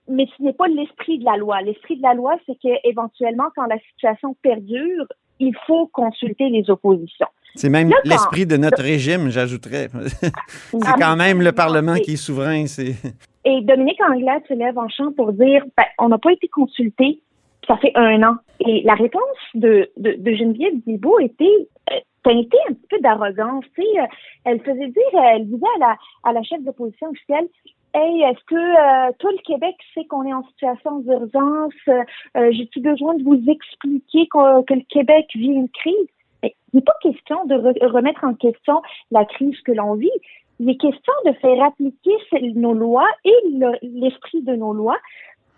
mais 0.07 0.27
ce 0.37 0.43
n'est 0.43 0.53
pas 0.53 0.67
l'esprit 0.67 1.19
de 1.19 1.25
la 1.25 1.37
loi. 1.37 1.61
L'esprit 1.61 1.97
de 1.97 2.03
la 2.03 2.13
loi, 2.13 2.35
c'est 2.45 2.55
que 2.55 2.69
éventuellement, 2.83 3.47
quand 3.55 3.65
la 3.65 3.79
situation 3.79 4.35
perdure, 4.41 5.05
il 5.39 5.55
faut 5.67 5.87
consulter 5.87 6.49
les 6.49 6.69
oppositions. 6.69 7.27
C'est 7.55 7.69
même 7.69 7.91
l'esprit 8.03 8.45
de 8.45 8.57
notre 8.57 8.83
régime, 8.83 9.29
j'ajouterais. 9.29 9.87
c'est 10.45 10.99
quand 10.99 11.15
même 11.15 11.41
le 11.41 11.51
Parlement 11.51 11.95
qui 11.95 12.13
est 12.13 12.17
souverain. 12.17 12.67
C'est 12.67 12.95
Et 13.45 13.61
Dominique 13.61 14.01
Anglade 14.01 14.43
se 14.47 14.53
lève 14.53 14.77
en 14.77 14.89
champ 14.89 15.11
pour 15.13 15.31
dire 15.33 15.63
ben, 15.77 15.85
on 15.97 16.09
n'a 16.09 16.17
pas 16.17 16.33
été 16.33 16.47
consulté, 16.49 17.21
ça 17.67 17.77
fait 17.77 17.91
un 17.95 18.21
an. 18.23 18.35
Et 18.59 18.81
la 18.83 18.95
réponse 18.95 19.21
de, 19.55 19.89
de, 19.97 20.15
de 20.17 20.35
Geneviève 20.35 20.73
Guilbeault 20.85 21.19
était 21.19 21.67
euh, 21.91 21.95
teintée 22.23 22.57
un 22.69 22.73
petit 22.73 22.87
peu 22.89 22.99
d'arrogance. 22.99 23.63
Euh, 23.79 24.05
elle 24.43 24.59
faisait 24.59 24.87
dire, 24.87 25.21
elle 25.33 25.45
disait 25.45 25.65
à 25.77 25.79
la, 25.79 25.95
à 26.23 26.33
la 26.33 26.43
chef 26.43 26.61
d'opposition 26.63 27.09
officielle 27.09 27.47
Hey, 27.93 28.21
est-ce 28.21 28.43
que 28.45 28.55
euh, 28.55 29.11
tout 29.17 29.29
le 29.29 29.41
Québec 29.43 29.75
sait 29.93 30.05
qu'on 30.05 30.23
est 30.23 30.33
en 30.33 30.43
situation 30.43 30.99
d'urgence? 30.99 31.73
Euh, 31.87 32.51
J'ai-tu 32.51 32.81
besoin 32.81 33.15
de 33.15 33.23
vous 33.23 33.41
expliquer 33.49 34.27
que 34.27 34.73
le 34.73 34.83
Québec 34.89 35.25
vit 35.33 35.47
une 35.47 35.69
crise? 35.69 36.07
Il 36.43 36.51
n'est 36.73 36.81
pas 36.81 36.95
question 37.01 37.43
de 37.45 37.55
re- 37.55 37.85
remettre 37.87 38.23
en 38.23 38.35
question 38.35 38.81
la 39.11 39.25
crise 39.25 39.59
que 39.61 39.71
l'on 39.71 39.95
vit. 39.95 40.11
Il 40.59 40.69
est 40.69 40.77
question 40.77 41.13
de 41.25 41.31
faire 41.33 41.63
appliquer 41.63 42.11
nos 42.53 42.73
lois 42.73 43.07
et 43.25 43.33
le- 43.53 43.77
l'esprit 43.81 44.41
de 44.43 44.55
nos 44.55 44.73
lois 44.73 44.97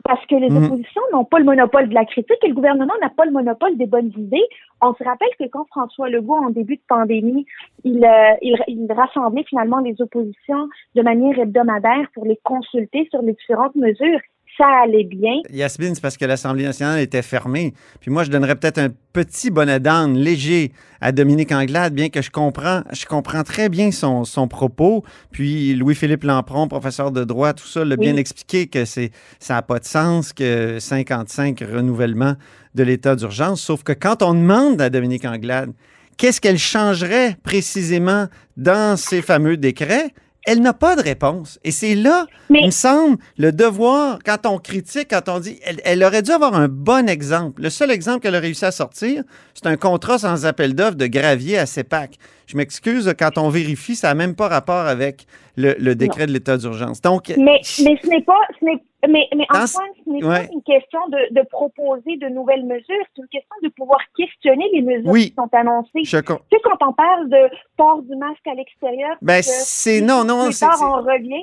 parce 0.03 0.25
que 0.25 0.35
les 0.35 0.49
Mhm. 0.49 0.65
oppositions 0.65 1.01
n'ont 1.13 1.25
pas 1.25 1.39
le 1.39 1.45
monopole 1.45 1.89
de 1.89 1.93
la 1.93 2.05
critique 2.05 2.37
et 2.43 2.47
le 2.47 2.53
gouvernement 2.53 2.93
n'a 3.01 3.09
pas 3.09 3.25
le 3.25 3.31
monopole 3.31 3.77
des 3.77 3.85
bonnes 3.85 4.11
idées. 4.17 4.45
On 4.81 4.93
se 4.93 5.03
rappelle 5.03 5.29
que 5.39 5.47
quand 5.49 5.65
François 5.65 6.09
Legault, 6.09 6.35
en 6.35 6.49
début 6.49 6.75
de 6.75 6.81
pandémie, 6.87 7.45
il, 7.83 8.03
euh, 8.03 8.33
il, 8.41 8.57
il 8.67 8.91
rassemblait 8.91 9.43
finalement 9.43 9.79
les 9.79 10.01
oppositions 10.01 10.67
de 10.95 11.01
manière 11.01 11.37
hebdomadaire 11.39 12.07
pour 12.13 12.25
les 12.25 12.39
consulter 12.43 13.07
sur 13.11 13.21
les 13.21 13.33
différentes 13.33 13.75
mesures, 13.75 14.19
ça 14.61 14.67
allait 14.83 15.03
bien. 15.05 15.41
Yasmine, 15.49 15.95
c'est 15.95 16.01
parce 16.01 16.17
que 16.17 16.25
l'Assemblée 16.25 16.63
nationale 16.65 16.99
était 16.99 17.21
fermée. 17.23 17.73
Puis 17.99 18.11
moi, 18.11 18.23
je 18.23 18.29
donnerais 18.29 18.55
peut-être 18.55 18.77
un 18.77 18.89
petit 19.13 19.49
bonnet 19.49 19.79
d'âne 19.79 20.15
léger 20.15 20.71
à 21.01 21.11
Dominique 21.11 21.51
Anglade, 21.51 21.93
bien 21.93 22.09
que 22.09 22.21
je 22.21 22.29
comprends, 22.29 22.81
je 22.93 23.05
comprends 23.05 23.43
très 23.43 23.69
bien 23.69 23.91
son, 23.91 24.23
son 24.23 24.47
propos. 24.47 25.03
Puis 25.31 25.73
Louis-Philippe 25.73 26.23
Lampron, 26.23 26.67
professeur 26.67 27.11
de 27.11 27.23
droit, 27.23 27.53
tout 27.53 27.65
ça, 27.67 27.83
l'a 27.83 27.95
Oui. 27.95 28.05
bien 28.05 28.15
expliqué 28.17 28.67
que 28.67 28.85
c'est, 28.85 29.11
ça 29.39 29.55
n'a 29.55 29.61
pas 29.63 29.79
de 29.79 29.85
sens 29.85 30.31
que 30.31 30.77
55 30.79 31.59
renouvellements 31.61 32.35
de 32.75 32.83
l'état 32.83 33.15
d'urgence. 33.15 33.61
Sauf 33.61 33.83
que 33.83 33.93
quand 33.93 34.21
on 34.21 34.33
demande 34.35 34.79
à 34.81 34.89
Dominique 34.89 35.25
Anglade 35.25 35.71
qu'est-ce 36.17 36.39
qu'elle 36.39 36.59
changerait 36.59 37.35
précisément 37.41 38.27
dans 38.57 38.95
ces 38.95 39.23
fameux 39.23 39.57
décrets, 39.57 40.13
elle 40.45 40.61
n'a 40.61 40.73
pas 40.73 40.95
de 40.95 41.01
réponse. 41.01 41.59
Et 41.63 41.71
c'est 41.71 41.95
là, 41.95 42.25
il 42.49 42.65
me 42.65 42.71
semble, 42.71 43.17
le 43.37 43.51
devoir, 43.51 44.19
quand 44.25 44.45
on 44.45 44.57
critique, 44.57 45.09
quand 45.11 45.29
on 45.29 45.39
dit, 45.39 45.59
elle, 45.63 45.79
elle 45.83 46.03
aurait 46.03 46.21
dû 46.21 46.31
avoir 46.31 46.55
un 46.55 46.67
bon 46.67 47.07
exemple. 47.07 47.61
Le 47.61 47.69
seul 47.69 47.91
exemple 47.91 48.21
qu'elle 48.21 48.35
a 48.35 48.39
réussi 48.39 48.65
à 48.65 48.71
sortir, 48.71 49.23
c'est 49.53 49.67
un 49.67 49.77
contrat 49.77 50.17
sans 50.17 50.45
appel 50.45 50.73
d'offres 50.73 50.95
de 50.95 51.07
gravier 51.07 51.57
à 51.57 51.65
CEPAC. 51.65 52.17
Je 52.47 52.57
m'excuse, 52.57 53.13
quand 53.17 53.37
on 53.37 53.49
vérifie, 53.49 53.95
ça 53.95 54.07
n'a 54.09 54.15
même 54.15 54.35
pas 54.35 54.47
rapport 54.47 54.85
avec 54.87 55.25
le, 55.55 55.75
le 55.79 55.95
décret 55.95 56.27
de 56.27 56.31
l'état 56.31 56.57
d'urgence. 56.57 57.01
Donc, 57.01 57.29
Mais, 57.29 57.61
mais 57.83 57.97
ce 58.01 58.07
n'est 58.07 58.23
pas, 58.23 58.33
ce 58.59 58.65
n'est, 58.65 58.83
mais, 59.09 59.27
mais 59.35 59.45
Antoine, 59.49 59.67
ce 60.05 60.09
n'est 60.11 60.23
ouais. 60.23 60.47
pas 60.47 60.53
une 60.53 60.60
question 60.73 60.99
de, 61.09 61.33
de 61.39 61.41
proposer 61.47 62.17
de 62.17 62.27
nouvelles 62.29 62.65
mesures, 62.65 63.03
c'est 63.15 63.21
une 63.21 63.27
question 63.27 63.55
de 63.63 63.69
pouvoir 63.69 63.99
questionner 64.17 64.65
les 64.73 64.81
mesures 64.81 65.09
Oui. 65.11 65.29
qui 65.29 65.35
sont 65.35 65.49
annoncées. 65.53 66.03
Je 66.03 66.17
Tu 66.17 66.25
sais, 66.51 66.59
quand 66.63 66.77
on 66.87 66.93
parle 66.93 67.29
de 67.29 67.43
port 67.77 68.01
du 68.03 68.15
masque 68.15 68.45
à 68.47 68.53
l'extérieur, 68.53 69.15
Ben, 69.21 69.41
c'est 69.43 70.01
non, 70.01 70.23
non, 70.23 70.51
c'est 70.51 70.65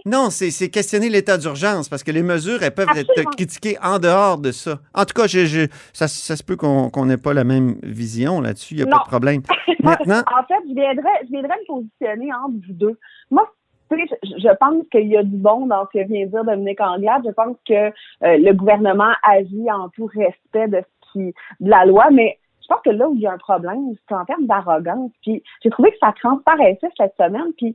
non, 0.07 0.31
c'est 0.31 0.71
questionner 0.71 1.09
l'état 1.09 1.37
d'urgence 1.38 1.88
parce 1.88 2.03
que 2.03 2.11
les 2.11 2.23
mesures, 2.23 2.62
elles 2.62 2.75
peuvent 2.75 2.88
Absolument. 2.88 3.12
être 3.31 3.37
critiquées 3.37 3.77
en 3.83 3.99
dehors 3.99 4.38
de 4.38 4.53
ça. 4.53 4.79
En 4.95 5.05
tout 5.05 5.14
cas, 5.14 5.27
je, 5.27 5.47
je- 5.47 5.67
ça, 5.93 6.09
ça 6.09 6.37
se 6.37 6.43
peut 6.43 6.57
qu'on 6.57 6.91
qu'on 6.91 7.07
n'ait 7.07 7.17
pas 7.19 7.35
la 7.35 7.45
même 7.45 7.77
vision 7.83 8.41
là-dessus. 8.41 8.75
Il 8.75 8.77
n'y 8.79 8.83
a 8.85 8.87
pas 8.87 9.03
de 9.05 9.09
problème. 9.09 9.43
Maintenant, 9.83 10.23
en 10.38 10.43
fait, 10.47 10.62
je 10.69 10.75
viendrais, 10.75 11.19
je 11.25 11.29
viendrais 11.31 11.57
me 11.62 11.67
positionner 11.67 12.33
entre 12.35 12.55
vous 12.67 12.73
deux. 12.75 12.99
Moi, 13.31 13.45
tu 13.90 13.96
sais, 13.96 14.18
je, 14.22 14.57
pense 14.57 14.87
qu'il 14.90 15.09
y 15.09 15.16
a 15.16 15.22
du 15.22 15.37
bon 15.37 15.66
dans 15.66 15.87
ce 15.87 15.98
que 15.98 16.07
vient 16.07 16.27
dire 16.27 16.44
Dominique 16.44 16.81
Anglade. 16.81 17.22
Je 17.24 17.31
pense 17.31 17.57
que 17.66 17.74
euh, 17.74 17.90
le 18.20 18.53
gouvernement 18.53 19.12
agit 19.22 19.70
en 19.70 19.88
tout 19.90 20.07
respect 20.07 20.68
de 20.68 20.83
ce 20.83 21.12
qui, 21.12 21.35
de 21.61 21.70
la 21.70 21.85
loi, 21.85 22.11
mais 22.11 22.38
je 22.62 22.68
pense 22.68 22.83
que 22.83 22.90
là 22.90 23.09
où 23.09 23.14
il 23.14 23.22
y 23.22 23.27
a 23.27 23.33
un 23.33 23.38
problème, 23.38 23.94
c'est 24.09 24.14
en 24.14 24.24
termes 24.24 24.46
d'arrogance. 24.46 25.11
Puis 25.22 25.42
j'ai 25.62 25.70
trouvé 25.70 25.90
que 25.90 25.98
ça 26.01 26.12
transparaissait 26.20 26.88
cette 26.96 27.14
semaine. 27.16 27.53
Puis 27.57 27.74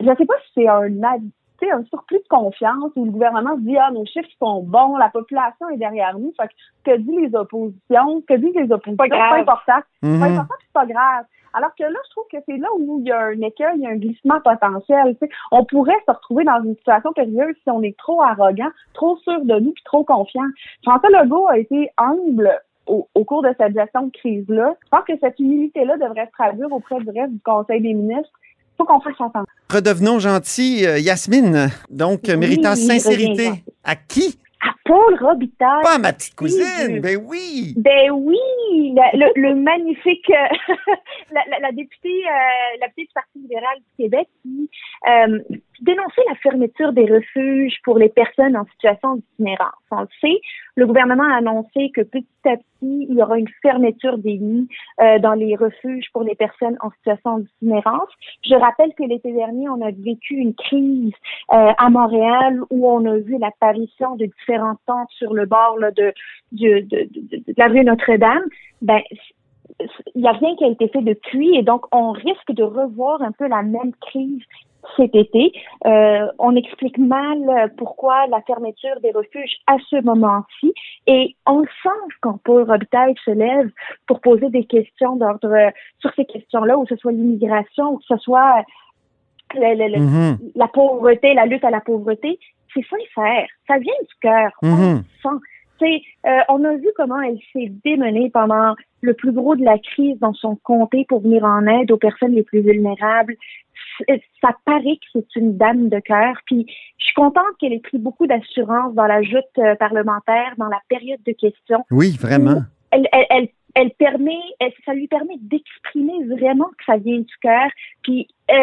je 0.00 0.06
sais 0.06 0.26
pas 0.26 0.34
si 0.44 0.52
c'est 0.54 0.68
un 0.68 1.02
un 1.70 1.82
surplus 1.84 2.18
de 2.18 2.28
confiance 2.28 2.92
où 2.96 3.04
le 3.04 3.10
gouvernement 3.10 3.56
se 3.56 3.60
dit 3.62 3.76
ah 3.76 3.90
nos 3.92 4.04
chiffres 4.06 4.28
sont 4.38 4.62
bons, 4.62 4.96
la 4.96 5.08
population 5.10 5.68
est 5.70 5.76
derrière 5.76 6.16
nous. 6.18 6.32
Fait 6.40 6.48
que 6.48 6.92
que 6.92 6.96
disent 6.98 7.32
les 7.32 7.34
oppositions, 7.36 8.20
ce 8.20 8.26
que 8.26 8.34
disent 8.38 8.54
les 8.54 8.70
oppositions, 8.72 8.96
c'est 9.04 9.08
pas 9.10 9.16
grave. 9.16 9.40
important. 9.40 9.80
C'est 10.02 10.08
pas 10.08 10.16
Mhm. 10.16 10.22
important, 10.22 10.54
puis 10.58 10.66
c'est 10.68 10.72
pas 10.72 10.86
grave. 10.86 11.24
Alors 11.52 11.74
que 11.76 11.82
là, 11.82 11.98
je 12.06 12.10
trouve 12.10 12.24
que 12.30 12.36
c'est 12.46 12.56
là 12.58 12.68
où 12.78 13.00
il 13.00 13.08
y 13.08 13.12
a 13.12 13.24
un 13.26 13.40
écueil, 13.40 13.72
il 13.74 13.82
y 13.82 13.86
a 13.86 13.90
un 13.90 13.96
glissement 13.96 14.40
potentiel. 14.40 15.16
tu 15.20 15.26
sais. 15.26 15.32
On 15.50 15.64
pourrait 15.64 15.98
se 16.06 16.12
retrouver 16.12 16.44
dans 16.44 16.62
une 16.62 16.76
situation 16.76 17.12
périlleuse 17.12 17.56
si 17.64 17.70
on 17.70 17.82
est 17.82 17.96
trop 17.98 18.22
arrogant, 18.22 18.70
trop 18.94 19.16
sûr 19.18 19.44
de 19.44 19.58
nous, 19.58 19.72
puis 19.72 19.82
trop 19.84 20.04
confiant. 20.04 20.44
François 20.84 21.10
Legault 21.10 21.48
a 21.48 21.58
été 21.58 21.90
humble 21.98 22.50
au, 22.86 23.08
au 23.16 23.24
cours 23.24 23.42
de 23.42 23.52
cette 23.58 23.74
gestion 23.74 24.02
de 24.06 24.12
crise-là. 24.12 24.74
Je 24.84 24.88
pense 24.90 25.04
que 25.04 25.18
cette 25.18 25.38
humilité-là 25.40 25.96
devrait 25.96 26.26
se 26.26 26.32
traduire 26.32 26.72
auprès 26.72 27.00
du 27.00 27.10
reste 27.10 27.32
du 27.32 27.40
Conseil 27.40 27.80
des 27.80 27.94
ministres. 27.94 28.30
Faut 28.80 28.86
qu'on 28.86 29.00
redevenons 29.70 30.18
gentils. 30.18 30.86
Euh, 30.86 30.98
Yasmine, 30.98 31.68
donc, 31.90 32.22
Oui, 32.26 32.36
méritant 32.38 32.72
oui, 32.72 32.86
sincérité. 32.86 33.62
À 33.84 33.94
qui? 33.94 34.38
À 34.62 34.72
Paul 34.90 35.16
Robitaille. 35.20 35.82
Pas 35.84 35.98
ma 35.98 36.12
petite 36.12 36.34
cousine. 36.34 37.00
Ben 37.00 37.16
oui. 37.24 37.74
Ben 37.76 38.10
oui, 38.10 38.36
la- 38.96 39.12
le, 39.14 39.26
le 39.36 39.54
magnifique, 39.54 40.28
euh, 40.30 40.74
la, 41.32 41.42
la, 41.48 41.58
la 41.60 41.72
députée, 41.72 42.08
euh, 42.26 42.78
la 42.80 42.86
députée 42.88 43.04
du 43.04 43.12
Parti 43.14 43.38
libéral 43.38 43.76
du 43.78 44.04
Québec 44.04 44.28
qui, 44.42 44.68
euh, 45.08 45.38
qui 45.76 45.84
dénonçait 45.84 46.22
la 46.28 46.34
fermeture 46.36 46.92
des 46.92 47.06
refuges 47.06 47.76
pour 47.84 47.98
les 47.98 48.08
personnes 48.08 48.56
en 48.56 48.64
situation 48.72 49.16
d'itinérance. 49.16 49.74
On 49.92 50.00
le 50.00 50.08
sait, 50.20 50.40
le 50.74 50.86
gouvernement 50.86 51.24
a 51.32 51.36
annoncé 51.38 51.90
que 51.94 52.00
petit 52.02 52.26
à 52.46 52.56
petit, 52.56 52.64
il 52.82 53.14
y 53.14 53.22
aura 53.22 53.38
une 53.38 53.48
fermeture 53.62 54.18
des 54.18 54.32
lits 54.38 54.68
euh, 55.00 55.18
dans 55.18 55.34
les 55.34 55.54
refuges 55.54 56.06
pour 56.12 56.22
les 56.22 56.34
personnes 56.34 56.76
en 56.80 56.90
situation 56.92 57.38
d'itinérance. 57.38 58.08
Je 58.44 58.54
rappelle 58.54 58.92
que 58.94 59.02
l'été 59.04 59.32
dernier, 59.32 59.68
on 59.68 59.80
a 59.82 59.90
vécu 59.90 60.34
une 60.34 60.54
crise 60.54 61.12
euh, 61.52 61.72
à 61.76 61.90
Montréal 61.90 62.60
où 62.70 62.88
on 62.90 63.04
a 63.04 63.18
vu 63.18 63.36
l'apparition 63.38 64.16
de 64.16 64.24
différentes 64.26 64.79
sur 65.10 65.34
le 65.34 65.46
bord 65.46 65.78
là, 65.78 65.90
de, 65.90 66.12
de, 66.52 66.80
de, 66.80 67.08
de- 67.10 67.36
de 67.38 67.54
la 67.56 67.68
rue 67.68 67.84
Notre-Dame. 67.84 68.42
Ben, 68.82 69.00
il 70.14 70.22
n'y 70.22 70.28
a 70.28 70.32
rien 70.32 70.56
qui 70.56 70.64
a 70.64 70.68
été 70.68 70.88
fait 70.88 71.02
depuis 71.02 71.56
et 71.56 71.62
donc 71.62 71.86
on 71.94 72.10
risque 72.12 72.52
de 72.52 72.62
revoir 72.62 73.22
un 73.22 73.32
peu 73.32 73.46
la 73.48 73.62
même 73.62 73.92
crise 74.00 74.42
cet 74.96 75.14
été. 75.14 75.52
Euh, 75.86 76.26
on 76.38 76.56
explique 76.56 76.98
mal 76.98 77.38
euh, 77.48 77.68
pourquoi 77.76 78.26
la 78.28 78.40
fermeture 78.42 78.98
des 79.02 79.10
refuges 79.12 79.56
à 79.66 79.76
ce 79.88 80.02
moment-ci 80.02 80.72
et 81.06 81.36
on 81.46 81.62
sent 81.82 82.02
quand 82.22 82.38
Paul 82.42 82.62
Robitaille 82.68 83.14
se 83.24 83.30
lève 83.30 83.70
pour 84.06 84.20
poser 84.20 84.48
des 84.48 84.64
questions 84.64 85.16
d'ordre 85.16 85.52
euh, 85.54 85.70
sur 86.00 86.12
ces 86.14 86.24
questions-là, 86.24 86.76
ou 86.78 86.84
que 86.84 86.94
ce 86.94 87.00
soit 87.00 87.12
l'immigration, 87.12 87.92
ou 87.92 87.98
que 87.98 88.04
ce 88.08 88.16
soit 88.16 88.64
le- 89.54 89.74
le- 89.76 89.88
le- 89.96 90.00
la 90.56 90.68
pauvreté, 90.68 91.34
la 91.34 91.44
lutte 91.46 91.64
à 91.64 91.70
la 91.70 91.80
pauvreté, 91.80 92.38
c'est 92.74 92.84
sincère. 92.86 93.46
Ça 93.66 93.78
vient 93.78 93.92
du 94.02 94.14
cœur. 94.20 94.50
On 94.62 94.68
Mhm. 94.68 94.96
le 94.96 95.02
sent. 95.22 95.44
Euh, 95.82 96.30
on 96.50 96.62
a 96.64 96.74
vu 96.76 96.88
comment 96.94 97.22
elle 97.22 97.38
s'est 97.54 97.72
démenée 97.82 98.28
pendant 98.28 98.74
le 99.00 99.14
plus 99.14 99.32
gros 99.32 99.56
de 99.56 99.64
la 99.64 99.78
crise 99.78 100.18
dans 100.18 100.34
son 100.34 100.56
comté 100.56 101.06
pour 101.08 101.22
venir 101.22 101.42
en 101.44 101.66
aide 101.66 101.90
aux 101.90 101.96
personnes 101.96 102.32
les 102.34 102.42
plus 102.42 102.60
vulnérables. 102.60 103.34
C- 104.06 104.22
Ça 104.42 104.50
paraît 104.66 104.96
que 104.96 105.06
c'est 105.14 105.36
une 105.36 105.56
dame 105.56 105.88
de 105.88 105.98
cœur. 106.00 106.36
Puis 106.44 106.66
je 106.98 107.04
suis 107.06 107.14
contente 107.14 107.46
qu'elle 107.58 107.72
ait 107.72 107.78
pris 107.80 107.96
beaucoup 107.98 108.26
d'assurance 108.26 108.92
dans 108.94 109.06
la 109.06 109.22
joute 109.22 109.44
euh, 109.56 109.74
parlementaire, 109.76 110.52
dans 110.58 110.68
la 110.68 110.80
période 110.90 111.22
de 111.26 111.32
questions 111.32 111.82
Oui, 111.90 112.14
vraiment. 112.20 112.60
elle, 112.90 113.08
elle, 113.12 113.26
elle, 113.30 113.48
elle 113.74 113.90
permet, 113.92 114.36
ça 114.84 114.92
lui 114.92 115.08
permet 115.08 115.38
d'exprimer 115.40 116.24
vraiment 116.26 116.68
que 116.76 116.84
ça 116.84 116.98
vient 116.98 117.20
du 117.20 117.36
cœur. 117.40 117.70
Puis, 118.02 118.28
euh, 118.50 118.54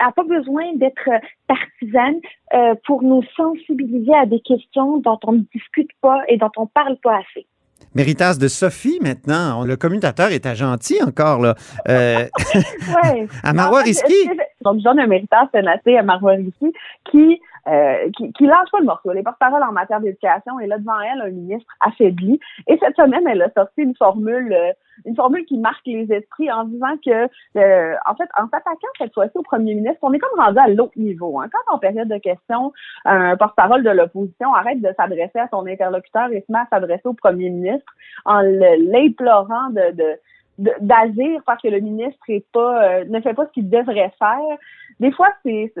n'a 0.00 0.12
pas 0.12 0.24
besoin 0.24 0.74
d'être 0.76 1.08
euh, 1.08 1.18
partisane 1.46 2.20
euh, 2.54 2.74
pour 2.86 3.02
nous 3.02 3.22
sensibiliser 3.36 4.14
à 4.14 4.26
des 4.26 4.40
questions 4.40 4.98
dont 4.98 5.18
on 5.26 5.32
ne 5.32 5.42
discute 5.54 5.90
pas 6.00 6.20
et 6.28 6.36
dont 6.36 6.50
on 6.56 6.66
parle 6.66 6.96
pas 7.02 7.18
assez. 7.18 7.46
Méritas 7.94 8.36
de 8.36 8.48
Sophie, 8.48 8.98
maintenant. 9.00 9.64
Le 9.64 9.76
commutateur 9.76 10.30
était 10.30 10.54
gentil 10.54 11.02
encore, 11.02 11.40
là. 11.40 11.54
Euh, 11.88 12.26
Ouais. 13.02 13.26
à 13.42 13.52
Marois 13.52 13.82
Risky. 13.82 14.28
Donc, 14.66 14.78
je 14.78 14.84
donne 14.84 14.98
un 14.98 15.06
méritant 15.06 15.48
sénaté 15.54 15.96
à 15.96 16.02
Marois 16.02 16.32
Risky 16.32 16.72
qui, 17.04 17.40
euh, 17.68 18.10
qui, 18.16 18.32
qui 18.32 18.46
lâche 18.46 18.70
pas 18.72 18.80
le 18.80 18.86
morceau. 18.86 19.12
Les 19.12 19.22
porte-paroles 19.22 19.62
en 19.62 19.70
matière 19.70 20.00
d'éducation 20.00 20.58
et 20.58 20.66
là 20.66 20.78
devant 20.78 21.00
elle 21.00 21.20
un 21.20 21.30
ministre 21.30 21.72
affaibli. 21.80 22.40
Et 22.66 22.76
cette 22.82 22.96
semaine, 22.96 23.26
elle 23.28 23.42
a 23.42 23.50
sorti 23.50 23.82
une 23.82 23.94
formule, 23.94 24.52
euh, 24.52 24.72
une 25.04 25.14
formule 25.14 25.44
qui 25.44 25.56
marque 25.58 25.86
les 25.86 26.12
esprits 26.12 26.50
en 26.50 26.64
disant 26.64 26.96
que, 27.04 27.28
euh, 27.58 27.94
en 28.06 28.14
fait, 28.16 28.28
en 28.36 28.48
s'attaquant 28.48 28.88
cette 28.98 29.14
fois-ci 29.14 29.32
au 29.36 29.42
premier 29.42 29.74
ministre, 29.74 30.00
on 30.02 30.12
est 30.12 30.18
comme 30.18 30.40
rendu 30.40 30.58
à 30.58 30.66
l'autre 30.68 30.96
niveau. 30.96 31.38
Hein. 31.40 31.46
Quand 31.52 31.74
en 31.74 31.78
période 31.78 32.08
de 32.08 32.18
questions, 32.18 32.72
un 33.04 33.36
porte-parole 33.36 33.84
de 33.84 33.90
l'opposition 33.90 34.52
arrête 34.52 34.80
de 34.80 34.90
s'adresser 34.96 35.38
à 35.38 35.48
son 35.52 35.64
interlocuteur 35.66 36.32
et 36.32 36.44
se 36.44 36.52
met 36.52 36.58
à 36.58 36.66
s'adresser 36.70 37.06
au 37.06 37.14
premier 37.14 37.50
ministre 37.50 37.92
en 38.24 38.40
l'implorant 38.40 39.70
de, 39.70 39.92
de 39.92 39.96
de- 39.96 40.18
d'agir 40.58 41.42
parce 41.44 41.62
que 41.62 41.68
le 41.68 41.80
ministre 41.80 42.22
est 42.28 42.46
pas 42.52 42.82
euh, 42.82 43.04
ne 43.04 43.20
fait 43.20 43.34
pas 43.34 43.46
ce 43.46 43.52
qu'il 43.52 43.68
devrait 43.68 44.12
faire. 44.18 44.58
Des 45.00 45.12
fois, 45.12 45.28
c'est 45.44 45.72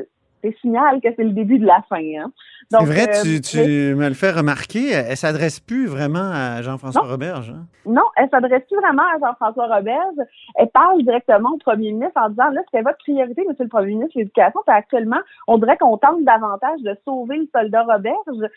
c'est- 0.50 0.56
signal 0.60 1.00
que 1.00 1.08
c'est 1.16 1.24
le 1.24 1.30
début 1.32 1.58
de 1.58 1.66
la 1.66 1.82
fin. 1.88 1.96
Hein. 1.96 2.30
C'est 2.70 2.84
vrai, 2.84 3.08
euh, 3.08 3.22
tu, 3.22 3.40
tu 3.40 3.58
mais- 3.58 3.94
me 3.94 4.08
le 4.08 4.14
fais 4.14 4.30
remarquer. 4.32 4.90
Elle 4.90 5.16
s'adresse 5.16 5.60
plus 5.60 5.86
vraiment 5.86 6.30
à 6.32 6.62
Jean-François. 6.62 7.02
Roberge. 7.02 7.50
hein? 7.50 7.64
Non, 7.86 8.02
elle 8.16 8.28
s'adresse 8.30 8.64
plus 8.68 8.76
vraiment 8.80 9.04
à 9.04 9.18
Jean-François 9.20 9.66
Roberge. 9.76 10.16
Elle 10.56 10.68
parle 10.70 11.02
directement 11.02 11.50
au 11.54 11.58
premier 11.58 11.92
ministre 11.92 12.20
en 12.20 12.28
disant, 12.30 12.48
là, 12.50 12.60
c'est 12.72 12.82
votre 12.82 12.98
priorité, 12.98 13.44
monsieur 13.48 13.64
le 13.64 13.68
premier 13.70 13.94
ministre, 13.94 14.18
l'éducation. 14.18 14.60
Actuellement, 14.66 15.20
on 15.46 15.58
dirait 15.58 15.76
qu'on 15.76 15.96
tente 15.96 16.24
davantage 16.24 16.80
de 16.82 16.96
sauver 17.04 17.36
le 17.38 17.48
soldat 17.54 17.84
Roberge 17.84 18.50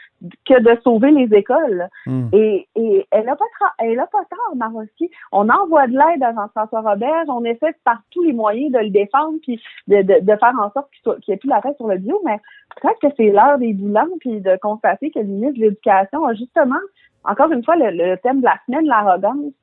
que 0.47 0.59
de 0.59 0.79
sauver 0.83 1.11
les 1.11 1.31
écoles. 1.37 1.87
Hmm. 2.07 2.29
Et, 2.33 2.67
et 2.75 3.05
elle 3.11 3.29
a 3.29 3.35
pas 3.35 3.45
elle 3.79 3.99
a 3.99 4.07
pas 4.07 4.25
tort, 4.29 4.55
Marossi. 4.55 5.11
On 5.31 5.47
envoie 5.49 5.85
de 5.87 5.93
l'aide 5.93 6.23
à 6.23 6.33
Jean-François 6.33 6.81
Roberge. 6.81 7.27
On 7.29 7.43
essaie 7.45 7.75
par 7.83 8.01
tous 8.11 8.23
les 8.23 8.33
moyens 8.33 8.71
de 8.71 8.79
le 8.79 8.89
défendre 8.89 9.37
puis 9.43 9.61
de, 9.87 10.01
de, 10.01 10.19
de 10.21 10.35
faire 10.37 10.53
en 10.59 10.71
sorte 10.71 10.89
qu'il 11.03 11.13
qu'il 11.21 11.33
ait 11.35 11.37
plus 11.37 11.49
la 11.49 11.61
tête 11.61 11.75
sur 11.79 11.87
le 11.87 11.97
bio, 11.97 12.19
mais 12.25 12.37
peut-être 12.75 12.99
que 13.01 13.07
c'est 13.15 13.29
l'heure 13.29 13.57
des 13.57 13.73
bilans 13.73 14.07
puis 14.19 14.41
de 14.41 14.57
constater 14.61 15.09
que 15.11 15.19
le 15.19 15.25
ministre 15.25 15.59
de 15.59 15.65
l'Éducation 15.65 16.25
a 16.25 16.33
justement, 16.33 16.83
encore 17.23 17.51
une 17.51 17.63
fois, 17.63 17.75
le, 17.77 17.91
le 17.91 18.17
thème 18.17 18.41
de 18.41 18.45
la 18.45 18.55
semaine, 18.65 18.85
l'arrogance. 18.85 19.53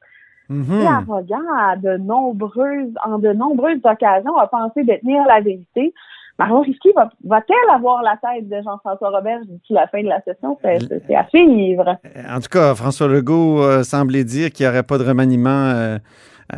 Arrogant 0.49 1.43
à 1.59 1.75
de 1.77 1.97
nombreuses, 1.97 2.95
en 3.05 3.19
de 3.19 3.33
nombreuses 3.33 3.81
occasions, 3.83 4.37
a 4.37 4.47
pensé 4.47 4.85
détenir 4.85 5.25
la 5.27 5.41
vérité. 5.41 5.93
Marion 6.39 6.61
Risky 6.61 6.93
va, 6.95 7.09
va-t-elle 7.25 7.75
avoir 7.75 8.03
la 8.03 8.17
tête 8.17 8.49
de 8.49 8.57
Jean-François 8.63 9.11
Robert 9.11 9.41
d'ici 9.47 9.73
la 9.73 9.89
fin 9.89 10.03
de 10.03 10.09
la 10.09 10.21
session? 10.21 10.57
C'est, 10.63 11.15
à 11.17 11.27
suivre. 11.31 11.97
En 12.31 12.39
tout 12.41 12.49
cas, 12.49 12.77
François 12.77 13.09
Legault 13.09 13.61
euh, 13.61 13.83
semblait 13.83 14.23
dire 14.23 14.51
qu'il 14.53 14.67
n'y 14.67 14.71
aurait 14.71 14.85
pas 14.85 14.99
de 14.99 15.05
remaniement 15.05 15.49
euh, 15.51 15.99
euh, 16.53 16.57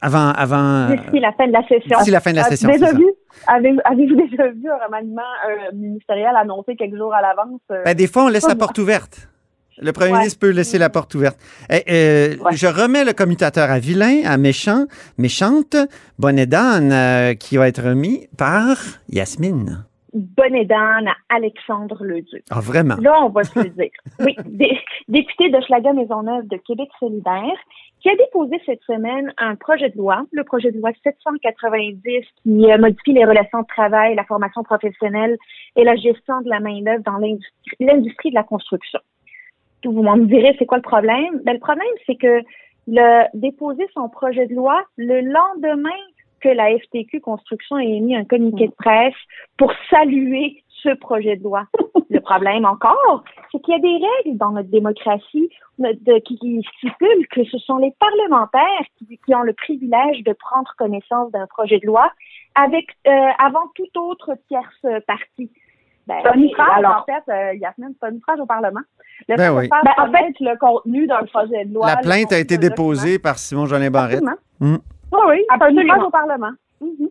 avant, 0.00 0.30
avant 0.30 0.90
euh, 0.90 0.96
D'ici 0.96 1.20
la 1.20 1.32
fin 1.32 1.46
de 1.46 1.52
la 1.52 1.62
session. 1.68 1.98
d'ici 1.98 2.10
la 2.10 2.20
fin 2.20 2.30
de 2.32 2.36
la 2.36 2.42
As-tu 2.42 2.56
session. 2.56 2.68
déjà 2.70 2.86
c'est 2.88 2.96
Avez, 3.46 3.74
avez-vous 3.84 4.16
déjà 4.30 4.48
vu 4.48 4.68
un 4.70 4.84
remaniement 4.86 5.22
euh, 5.48 5.74
ministériel 5.76 6.34
annoncé 6.36 6.76
quelques 6.76 6.96
jours 6.96 7.14
à 7.14 7.22
l'avance? 7.22 7.60
euh? 7.70 7.82
Ben, 7.84 7.94
des 7.94 8.06
fois, 8.06 8.24
on 8.24 8.28
laisse 8.28 8.48
la 8.48 8.56
porte 8.56 8.78
ouverte. 8.78 9.28
Le 9.82 9.92
premier 9.92 10.12
Ouais. 10.12 10.18
ministre 10.18 10.40
peut 10.40 10.50
laisser 10.50 10.76
la 10.76 10.90
porte 10.90 11.14
ouverte. 11.14 11.38
Eh, 11.70 11.82
euh, 11.90 12.34
Je 12.52 12.66
remets 12.66 13.04
le 13.04 13.12
commutateur 13.14 13.70
à 13.70 13.78
vilain, 13.78 14.20
à 14.26 14.36
méchant, 14.36 14.84
méchante, 15.16 15.74
bonnet 16.18 16.44
d'âne, 16.46 16.92
euh, 16.92 17.32
qui 17.34 17.56
va 17.56 17.66
être 17.68 17.82
remis 17.82 18.28
par 18.36 18.76
Yasmine. 19.08 19.84
Bonne 20.12 20.56
aidante 20.56 21.06
à 21.30 21.36
Alexandre 21.36 22.02
Leduc. 22.04 22.42
Ah, 22.50 22.58
vraiment? 22.60 22.96
Là, 23.00 23.14
on 23.24 23.28
va 23.30 23.44
se 23.44 23.58
le 23.58 23.70
dire. 23.70 23.90
Oui, 24.18 24.36
dé- 24.44 24.76
député 25.08 25.48
de 25.50 25.60
Schlager 25.62 25.92
Maisonneuve 25.94 26.46
de 26.48 26.56
Québec 26.66 26.88
solidaire, 26.98 27.56
qui 28.00 28.08
a 28.08 28.16
déposé 28.16 28.60
cette 28.64 28.82
semaine 28.82 29.32
un 29.38 29.56
projet 29.56 29.90
de 29.90 29.98
loi, 29.98 30.24
le 30.32 30.44
projet 30.44 30.72
de 30.72 30.78
loi 30.78 30.90
790, 31.02 32.02
qui 32.42 32.72
euh, 32.72 32.78
modifie 32.78 33.12
les 33.12 33.24
relations 33.24 33.60
de 33.60 33.66
travail, 33.66 34.14
la 34.14 34.24
formation 34.24 34.62
professionnelle 34.62 35.36
et 35.76 35.84
la 35.84 35.96
gestion 35.96 36.40
de 36.40 36.48
la 36.48 36.60
main-d'œuvre 36.60 37.04
dans 37.04 37.18
l'industrie 37.78 38.30
de 38.30 38.34
la 38.34 38.42
construction. 38.42 39.00
Vous 39.84 40.02
m'en 40.02 40.16
direz, 40.16 40.56
c'est 40.58 40.66
quoi 40.66 40.78
le 40.78 40.82
problème? 40.82 41.40
Ben, 41.44 41.54
le 41.54 41.60
problème, 41.60 41.86
c'est 42.06 42.16
que 42.16 42.42
le 42.86 43.26
déposer 43.34 43.86
son 43.94 44.08
projet 44.08 44.46
de 44.46 44.54
loi 44.54 44.82
le 44.96 45.20
lendemain 45.20 45.90
que 46.40 46.48
la 46.48 46.76
FTQ 46.78 47.20
Construction 47.20 47.78
ait 47.78 47.96
émis 47.96 48.16
un 48.16 48.24
communiqué 48.24 48.66
de 48.66 48.72
presse 48.72 49.14
pour 49.58 49.72
saluer 49.90 50.62
ce 50.82 50.94
projet 50.96 51.36
de 51.36 51.44
loi. 51.44 51.64
Le 52.10 52.20
problème 52.20 52.64
encore, 52.64 53.22
c'est 53.52 53.60
qu'il 53.60 53.72
y 53.74 53.76
a 53.76 53.80
des 53.80 54.04
règles 54.24 54.36
dans 54.38 54.50
notre 54.50 54.68
démocratie 54.68 55.48
de- 55.78 56.18
qui, 56.20 56.36
qui 56.38 56.66
stipulent 56.78 57.26
que 57.30 57.44
ce 57.44 57.58
sont 57.58 57.78
les 57.78 57.94
parlementaires 58.00 58.84
qui, 58.98 59.18
qui 59.24 59.34
ont 59.34 59.42
le 59.42 59.52
privilège 59.52 60.22
de 60.24 60.32
prendre 60.32 60.72
connaissance 60.76 61.30
d'un 61.32 61.46
projet 61.46 61.78
de 61.78 61.86
loi 61.86 62.10
avec 62.54 62.86
euh, 63.06 63.10
avant 63.38 63.68
toute 63.74 63.96
autre 63.96 64.32
tierce 64.48 64.86
partie. 65.06 65.50
Ben, 66.06 66.16
C'est 66.22 66.28
un 66.30 66.42
ouvrage, 66.42 66.68
alors, 66.78 67.04
en 67.08 67.12
fait, 67.12 67.32
euh, 67.32 67.54
Yasmine, 67.54 67.94
c'est 68.00 68.08
un 68.08 68.14
ouvrage 68.14 68.40
au 68.40 68.46
Parlement. 68.46 68.80
Le 69.28 69.36
Ben 69.36 69.52
fait 69.52 69.58
oui. 69.58 69.68
Ben, 69.68 69.92
en 69.96 70.06
connaître 70.06 70.38
le 70.42 70.58
contenu 70.58 71.06
d'un 71.06 71.22
projet 71.24 71.64
de 71.66 71.74
loi. 71.74 71.86
La 71.86 71.96
plainte 71.98 72.32
a 72.32 72.38
été 72.38 72.58
déposée 72.58 73.18
par 73.18 73.38
Simon-Jolin 73.38 73.90
Barrette. 73.90 74.22
Absolument. 74.24 74.36
Hmm. 74.60 74.78
Oui, 75.12 75.20
oui, 75.28 75.44
Absolument. 75.50 75.82
ouvrage 75.94 76.06
au 76.06 76.10
Parlement. 76.10 76.50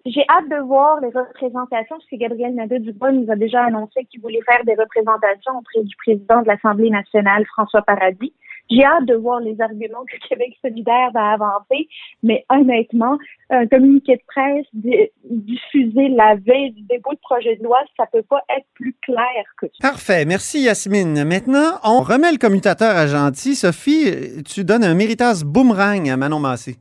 J'ai 0.05 0.25
hâte 0.29 0.49
de 0.49 0.65
voir 0.65 0.99
les 0.99 1.09
représentations, 1.09 1.95
parce 1.97 2.09
que 2.09 2.15
Gabriel 2.15 2.55
Nadeau-Dubois 2.55 3.11
nous 3.11 3.31
a 3.31 3.35
déjà 3.35 3.65
annoncé 3.65 4.05
qu'il 4.09 4.19
voulait 4.21 4.41
faire 4.45 4.63
des 4.65 4.73
représentations 4.73 5.53
auprès 5.57 5.83
du 5.83 5.95
président 5.95 6.41
de 6.41 6.47
l'Assemblée 6.47 6.89
nationale, 6.89 7.45
François 7.45 7.83
Paradis. 7.83 8.33
J'ai 8.71 8.83
hâte 8.83 9.05
de 9.05 9.15
voir 9.15 9.39
les 9.39 9.59
arguments 9.61 10.05
que 10.05 10.27
Québec 10.27 10.55
solidaire 10.61 11.09
va 11.11 11.31
avancer, 11.31 11.87
mais 12.21 12.45
honnêtement, 12.49 13.17
un 13.49 13.65
communiqué 13.65 14.15
de 14.15 14.21
presse 14.27 14.65
di- 14.73 15.09
diffusé 15.23 16.09
la 16.09 16.35
veille 16.35 16.71
du 16.71 16.83
dépôt 16.83 17.13
de 17.13 17.19
projet 17.19 17.55
de 17.55 17.63
loi, 17.63 17.79
ça 17.97 18.05
peut 18.11 18.21
pas 18.21 18.43
être 18.55 18.67
plus 18.75 18.95
clair 19.01 19.43
que 19.59 19.65
ça. 19.67 19.89
Parfait. 19.89 20.23
Merci, 20.25 20.61
Yasmine. 20.61 21.23
Maintenant, 21.25 21.79
on 21.83 22.01
remet 22.01 22.31
le 22.31 22.37
commutateur 22.37 22.95
à 22.95 23.07
gentil. 23.07 23.55
Sophie, 23.55 24.43
tu 24.43 24.63
donnes 24.63 24.83
un 24.83 24.93
méritas 24.93 25.43
boomerang 25.43 26.07
à 26.07 26.15
Manon 26.17 26.39
Massé. 26.39 26.77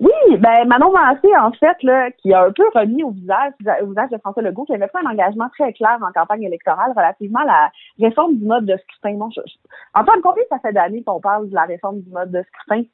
Oui, 0.00 0.36
ben 0.38 0.66
Manon 0.66 0.92
Massé, 0.92 1.28
en 1.40 1.52
fait, 1.52 1.76
là, 1.82 2.10
qui 2.12 2.32
a 2.32 2.44
un 2.44 2.52
peu 2.52 2.64
remis 2.74 3.02
au 3.02 3.10
visage, 3.10 3.52
au 3.82 3.86
visage 3.88 4.10
de 4.10 4.18
François 4.18 4.42
Legault, 4.42 4.64
qui 4.64 4.74
avait 4.74 4.88
fait 4.88 4.98
un 5.04 5.10
engagement 5.10 5.48
très 5.58 5.72
clair 5.72 5.98
en 6.00 6.12
campagne 6.12 6.42
électorale 6.42 6.92
relativement 6.96 7.40
à 7.40 7.44
la 7.46 7.70
réforme 8.06 8.36
du 8.36 8.44
mode 8.44 8.66
de 8.66 8.76
scrutin. 8.76 9.16
Bon, 9.18 9.30
je- 9.30 9.40
je- 9.46 9.52
Antoine, 9.94 10.20
combien 10.22 10.44
ça 10.50 10.58
fait 10.60 10.72
d'années 10.72 11.02
qu'on 11.04 11.20
parle 11.20 11.48
de 11.48 11.54
la 11.54 11.62
réforme 11.64 12.00
du 12.00 12.10
mode 12.10 12.30
de 12.30 12.42
scrutin? 12.42 12.84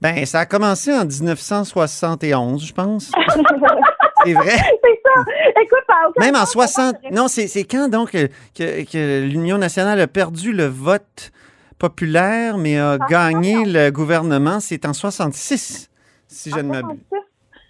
Ben, 0.00 0.24
ça 0.24 0.40
a 0.40 0.46
commencé 0.46 0.92
en 0.94 1.04
1971, 1.04 2.64
je 2.66 2.72
pense. 2.72 3.12
C'est 4.24 4.32
vrai. 4.32 4.56
C'est 4.56 5.00
ça! 5.04 5.24
Écoute, 5.62 5.84
Même 6.18 6.34
en 6.34 6.38
sens, 6.40 6.56
on 6.56 6.60
60. 6.60 6.92
parle 7.00 7.10
de 7.12 7.16
Non, 7.16 7.28
c'est 7.28 7.64
quand 7.64 7.88
donc 7.88 8.10
que, 8.10 8.26
que- 8.56 8.90
que 8.90 9.24
l'Union 9.24 9.58
nationale 9.58 10.00
a 10.00 10.06
perdu 10.08 10.52
le 10.52 10.64
vote 10.66 11.30
populaire, 11.78 12.58
mais 12.58 12.78
a 12.78 12.98
gagné 13.08 13.64
le 13.64 13.90
gouvernement? 13.90 14.58
C'est 14.58 14.84
en 14.86 14.92
66, 14.92 15.88
si 16.28 16.50
je 16.50 16.60
ne 16.60 16.68
m'abuse. 16.68 17.00
66. 17.08 17.18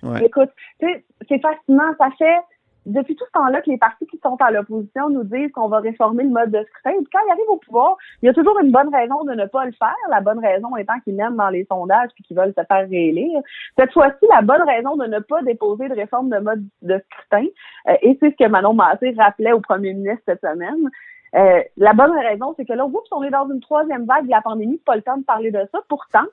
Ouais. 0.03 0.27
Écoute, 0.27 0.51
tu 0.81 0.87
sais, 0.87 1.05
c'est 1.29 1.41
fascinant. 1.41 1.93
Ça 1.99 2.11
fait 2.19 2.39
depuis 2.87 3.17
tout 3.17 3.25
ce 3.27 3.33
temps-là 3.33 3.61
que 3.61 3.71
les 3.71 3.77
partis 3.77 4.07
qui 4.07 4.19
sont 4.23 4.37
à 4.41 4.51
l'opposition 4.51 5.11
nous 5.11 5.25
disent 5.25 5.53
qu'on 5.53 5.69
va 5.69 5.81
réformer 5.81 6.25
le 6.25 6.31
mode 6.31 6.51
de 6.51 6.65
scrutin. 6.65 6.91
Et 6.91 7.05
quand 7.13 7.19
ils 7.27 7.33
arrivent 7.33 7.51
au 7.51 7.57
pouvoir, 7.57 7.97
il 8.23 8.27
y 8.27 8.29
a 8.29 8.33
toujours 8.33 8.59
une 8.61 8.71
bonne 8.71 8.95
raison 8.95 9.25
de 9.25 9.35
ne 9.35 9.47
pas 9.47 9.67
le 9.67 9.73
faire. 9.73 9.95
La 10.11 10.21
bonne 10.21 10.39
raison 10.39 10.75
étant 10.77 10.99
qu'ils 11.01 11.15
mènent 11.15 11.37
dans 11.37 11.51
les 11.51 11.67
sondages 11.71 12.11
puis 12.15 12.25
qu'ils 12.25 12.37
veulent 12.37 12.55
se 12.57 12.65
faire 12.65 12.89
réélire. 12.89 13.41
Cette 13.79 13.93
fois-ci, 13.93 14.27
la 14.31 14.43
bonne 14.43 14.63
raison 14.63 14.97
de 14.97 15.07
ne 15.07 15.19
pas 15.19 15.43
déposer 15.43 15.89
de 15.89 15.95
réforme 15.95 16.31
de 16.31 16.39
mode 16.39 16.65
de 16.83 17.03
scrutin, 17.11 17.47
euh, 17.89 17.97
et 18.03 18.17
c'est 18.21 18.31
ce 18.31 18.37
que 18.37 18.49
Manon 18.49 18.75
Massé 18.75 19.15
rappelait 19.19 19.53
au 19.53 19.61
premier 19.61 19.93
ministre 19.93 20.23
cette 20.27 20.41
semaine, 20.41 20.89
euh, 21.35 21.63
la 21.77 21.93
bonne 21.93 22.13
raison, 22.13 22.55
c'est 22.57 22.65
que 22.65 22.73
là, 22.73 22.87
oups, 22.87 23.09
on 23.13 23.23
est 23.23 23.31
dans 23.31 23.49
une 23.51 23.61
troisième 23.61 24.07
vague 24.07 24.25
de 24.25 24.31
la 24.31 24.41
pandémie, 24.41 24.79
pas 24.79 24.97
le 24.97 25.03
temps 25.03 25.19
de 25.19 25.25
parler 25.25 25.51
de 25.51 25.61
ça. 25.73 25.81
Pourtant, 25.89 26.25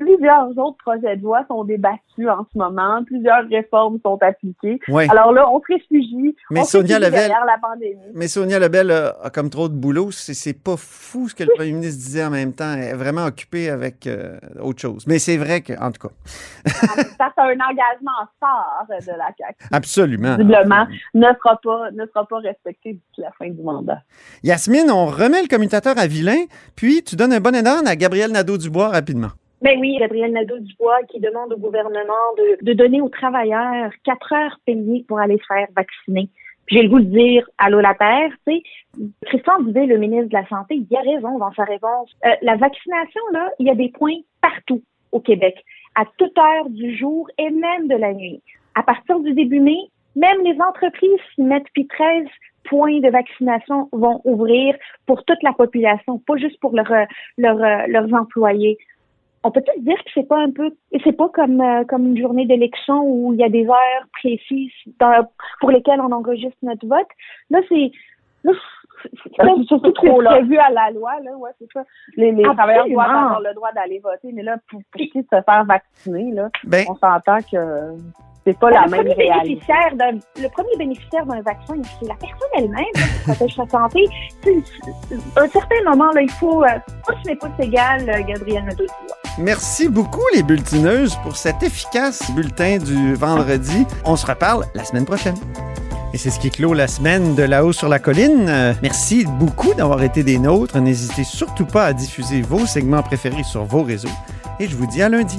plusieurs 0.00 0.48
autres 0.58 0.78
projets 0.84 1.16
de 1.16 1.22
loi 1.22 1.44
sont 1.46 1.62
débattus 1.64 2.28
en 2.28 2.44
ce 2.52 2.58
moment, 2.58 3.04
plusieurs 3.04 3.46
réformes 3.48 3.98
sont 4.04 4.18
appliquées. 4.22 4.80
Ouais. 4.88 5.06
Alors 5.10 5.32
là, 5.32 5.48
on 5.52 5.60
se 5.60 5.66
réfugie, 5.72 6.34
Mais 6.50 6.60
on 6.60 6.64
Sonia 6.64 6.96
réfugie 6.96 7.10
Lebel- 7.10 7.28
derrière 7.28 7.44
la 7.44 7.58
pandémie. 7.62 8.00
Mais 8.14 8.26
Sonia 8.26 8.58
Lebel 8.58 8.90
a, 8.90 9.30
comme 9.30 9.50
trop 9.50 9.68
de 9.68 9.74
boulot. 9.74 10.10
C'est 10.10 10.34
c'est 10.34 10.54
pas 10.54 10.76
fou 10.76 11.28
ce 11.28 11.34
que 11.34 11.44
le 11.44 11.50
premier 11.54 11.72
ministre 11.72 11.98
disait 12.02 12.24
en 12.24 12.30
même 12.30 12.52
temps. 12.52 12.72
Elle 12.74 12.84
est 12.84 12.94
vraiment 12.94 13.24
occupée 13.26 13.68
avec 13.70 14.06
euh, 14.06 14.38
autre 14.60 14.80
chose. 14.80 15.04
Mais 15.06 15.18
c'est 15.18 15.36
vrai 15.36 15.60
que, 15.60 15.74
en 15.80 15.92
tout 15.92 16.08
cas, 16.08 16.14
Ça, 16.64 17.32
c'est 17.36 17.42
un 17.42 17.52
engagement 17.52 18.26
fort 18.40 18.86
de 18.88 18.94
la 19.18 19.28
CAQ. 19.38 19.54
absolument. 19.72 20.36
Visiblement, 20.36 20.86
ne 21.14 21.26
sera 21.26 21.60
pas, 21.62 21.90
ne 21.92 22.06
sera 22.06 22.26
pas 22.26 22.38
respecté 22.38 22.94
d'ici 22.94 23.20
la 23.20 23.30
fin 23.32 23.48
du 23.50 23.62
mandat. 23.62 23.98
Yasmine, 24.42 24.90
on 24.90 25.06
remet 25.06 25.42
le 25.42 25.48
commutateur 25.48 25.98
à 25.98 26.06
vilain, 26.06 26.44
puis 26.76 27.02
tu 27.04 27.16
donnes 27.16 27.32
un 27.32 27.40
bon 27.40 27.54
énorme 27.54 27.86
à 27.86 27.96
Gabriel 27.96 28.32
Nadeau-Dubois 28.32 28.88
rapidement. 28.88 29.28
Ben 29.62 29.78
oui, 29.78 29.96
Gabriel 29.98 30.32
Nadeau-Dubois 30.32 31.02
qui 31.10 31.20
demande 31.20 31.52
au 31.52 31.58
gouvernement 31.58 32.34
de, 32.38 32.64
de 32.64 32.72
donner 32.72 33.00
aux 33.02 33.10
travailleurs 33.10 33.90
quatre 34.04 34.32
heures 34.32 34.58
payées 34.64 35.04
pour 35.06 35.18
aller 35.18 35.36
se 35.38 35.46
faire 35.46 35.68
vacciner. 35.76 36.30
J'ai 36.70 36.82
le 36.82 36.88
goût 36.88 37.00
de 37.00 37.04
dire 37.04 37.48
allô 37.58 37.80
la 37.80 37.94
terre, 37.94 38.30
tu 38.46 38.54
sais. 38.54 38.62
Christian 39.26 39.60
Dubé, 39.60 39.86
le 39.86 39.98
ministre 39.98 40.28
de 40.28 40.34
la 40.34 40.46
Santé, 40.46 40.76
il 40.76 40.96
a 40.96 41.00
raison 41.00 41.36
dans 41.38 41.52
sa 41.52 41.64
réponse. 41.64 42.10
Euh, 42.24 42.30
la 42.42 42.56
vaccination, 42.56 43.20
là, 43.32 43.50
il 43.58 43.66
y 43.66 43.70
a 43.70 43.74
des 43.74 43.88
points 43.90 44.18
partout 44.40 44.82
au 45.12 45.20
Québec, 45.20 45.56
à 45.96 46.04
toute 46.16 46.38
heure 46.38 46.70
du 46.70 46.96
jour 46.96 47.28
et 47.38 47.50
même 47.50 47.88
de 47.88 47.96
la 47.96 48.14
nuit. 48.14 48.40
À 48.76 48.84
partir 48.84 49.18
du 49.20 49.32
début 49.34 49.60
mai, 49.60 49.78
même 50.14 50.42
les 50.44 50.56
entreprises 50.60 51.20
s'y 51.34 51.42
mettent, 51.42 51.68
puis 51.74 51.88
13 51.88 52.26
points 52.64 53.00
de 53.00 53.10
vaccination 53.10 53.88
vont 53.92 54.20
ouvrir 54.24 54.76
pour 55.06 55.24
toute 55.24 55.42
la 55.42 55.52
population, 55.52 56.18
pas 56.18 56.36
juste 56.36 56.60
pour 56.60 56.74
leur, 56.74 56.90
euh, 56.92 57.04
leur, 57.36 57.62
euh, 57.62 57.86
leurs 57.88 58.14
employés 58.14 58.78
on 59.42 59.50
peut 59.50 59.60
peut-être 59.62 59.82
dire 59.82 59.96
que 60.04 60.10
c'est 60.14 60.28
pas 60.28 60.38
un 60.38 60.50
peu, 60.50 60.70
c'est 61.04 61.12
pas 61.16 61.28
comme 61.30 61.60
euh, 61.60 61.84
comme 61.84 62.06
une 62.08 62.18
journée 62.20 62.46
d'élection 62.46 63.00
où 63.02 63.32
il 63.32 63.40
y 63.40 63.44
a 63.44 63.48
des 63.48 63.66
heures 63.66 64.06
précises 64.12 64.72
dans- 64.98 65.26
pour 65.60 65.70
lesquelles 65.70 66.00
on 66.00 66.12
enregistre 66.12 66.58
notre 66.62 66.86
vote. 66.86 67.08
Là, 67.50 67.60
c'est 67.68 67.90
là, 68.44 68.52
c'est- 69.02 69.08
c'est- 69.24 69.30
c'est 69.36 69.64
surtout 69.66 69.92
trop 69.92 70.20
là. 70.20 70.30
prévu 70.32 70.58
à 70.58 70.70
la 70.70 70.90
loi, 70.90 71.12
là, 71.24 71.32
ouais, 71.38 71.50
c'est 71.58 71.68
ça. 71.72 71.84
Les, 72.16 72.32
les 72.32 72.42
travailleurs 72.42 72.86
doivent 72.88 73.08
avoir 73.10 73.40
le 73.40 73.54
droit 73.54 73.72
d'aller 73.72 73.98
voter, 73.98 74.30
mais 74.32 74.42
là, 74.42 74.56
pour, 74.70 74.80
pour 74.92 75.00
qui 75.00 75.10
de 75.20 75.26
se 75.32 75.42
faire 75.42 75.64
vacciner, 75.64 76.32
là, 76.32 76.48
Ben- 76.64 76.84
on 76.88 76.94
s'entend 76.96 77.38
que 77.50 77.96
c'est 78.44 78.58
pas 78.58 78.70
Ben, 78.70 78.80
la 78.80 78.84
le, 78.86 78.90
même 78.90 79.00
premier 79.06 79.14
réalité. 79.14 79.48
bénéficiaire 79.48 79.96
d'un, 79.96 80.12
le 80.12 80.48
premier 80.50 80.76
bénéficiaire 80.78 81.24
d'un 81.26 81.40
vaccin, 81.42 81.74
c'est 81.98 82.08
la 82.08 82.14
personne 82.14 82.48
elle-même 82.56 82.84
qui 82.94 83.22
protège 83.24 83.54
sa 83.54 83.66
santé. 83.68 84.04
À 85.36 85.40
un 85.42 85.48
certain 85.48 85.82
moment, 85.90 86.10
là, 86.14 86.22
il 86.22 86.30
faut, 86.30 86.62
euh, 86.64 86.68
pouce 87.06 87.24
n'est 87.26 87.36
pas 87.36 87.48
égal, 87.58 88.00
euh, 88.08 88.22
Gabriel 88.26 88.64
Nadeau-Dubois. 88.64 89.16
Merci 89.38 89.88
beaucoup, 89.88 90.22
les 90.34 90.42
bulletineuses, 90.42 91.16
pour 91.22 91.36
cet 91.36 91.62
efficace 91.62 92.30
bulletin 92.32 92.78
du 92.78 93.14
vendredi. 93.14 93.86
On 94.04 94.16
se 94.16 94.26
reparle 94.26 94.66
la 94.74 94.84
semaine 94.84 95.04
prochaine. 95.04 95.36
Et 96.12 96.18
c'est 96.18 96.30
ce 96.30 96.40
qui 96.40 96.50
clôt 96.50 96.74
la 96.74 96.88
semaine 96.88 97.34
de 97.36 97.42
là-haut 97.44 97.72
sur 97.72 97.88
la 97.88 98.00
colline. 98.00 98.46
Euh, 98.48 98.74
merci 98.82 99.24
beaucoup 99.38 99.72
d'avoir 99.74 100.02
été 100.02 100.24
des 100.24 100.38
nôtres. 100.38 100.78
N'hésitez 100.78 101.24
surtout 101.24 101.66
pas 101.66 101.86
à 101.86 101.92
diffuser 101.92 102.42
vos 102.42 102.66
segments 102.66 103.02
préférés 103.02 103.44
sur 103.44 103.64
vos 103.64 103.82
réseaux. 103.82 104.08
Et 104.58 104.68
je 104.68 104.76
vous 104.76 104.86
dis 104.86 105.02
à 105.02 105.08
lundi. 105.08 105.38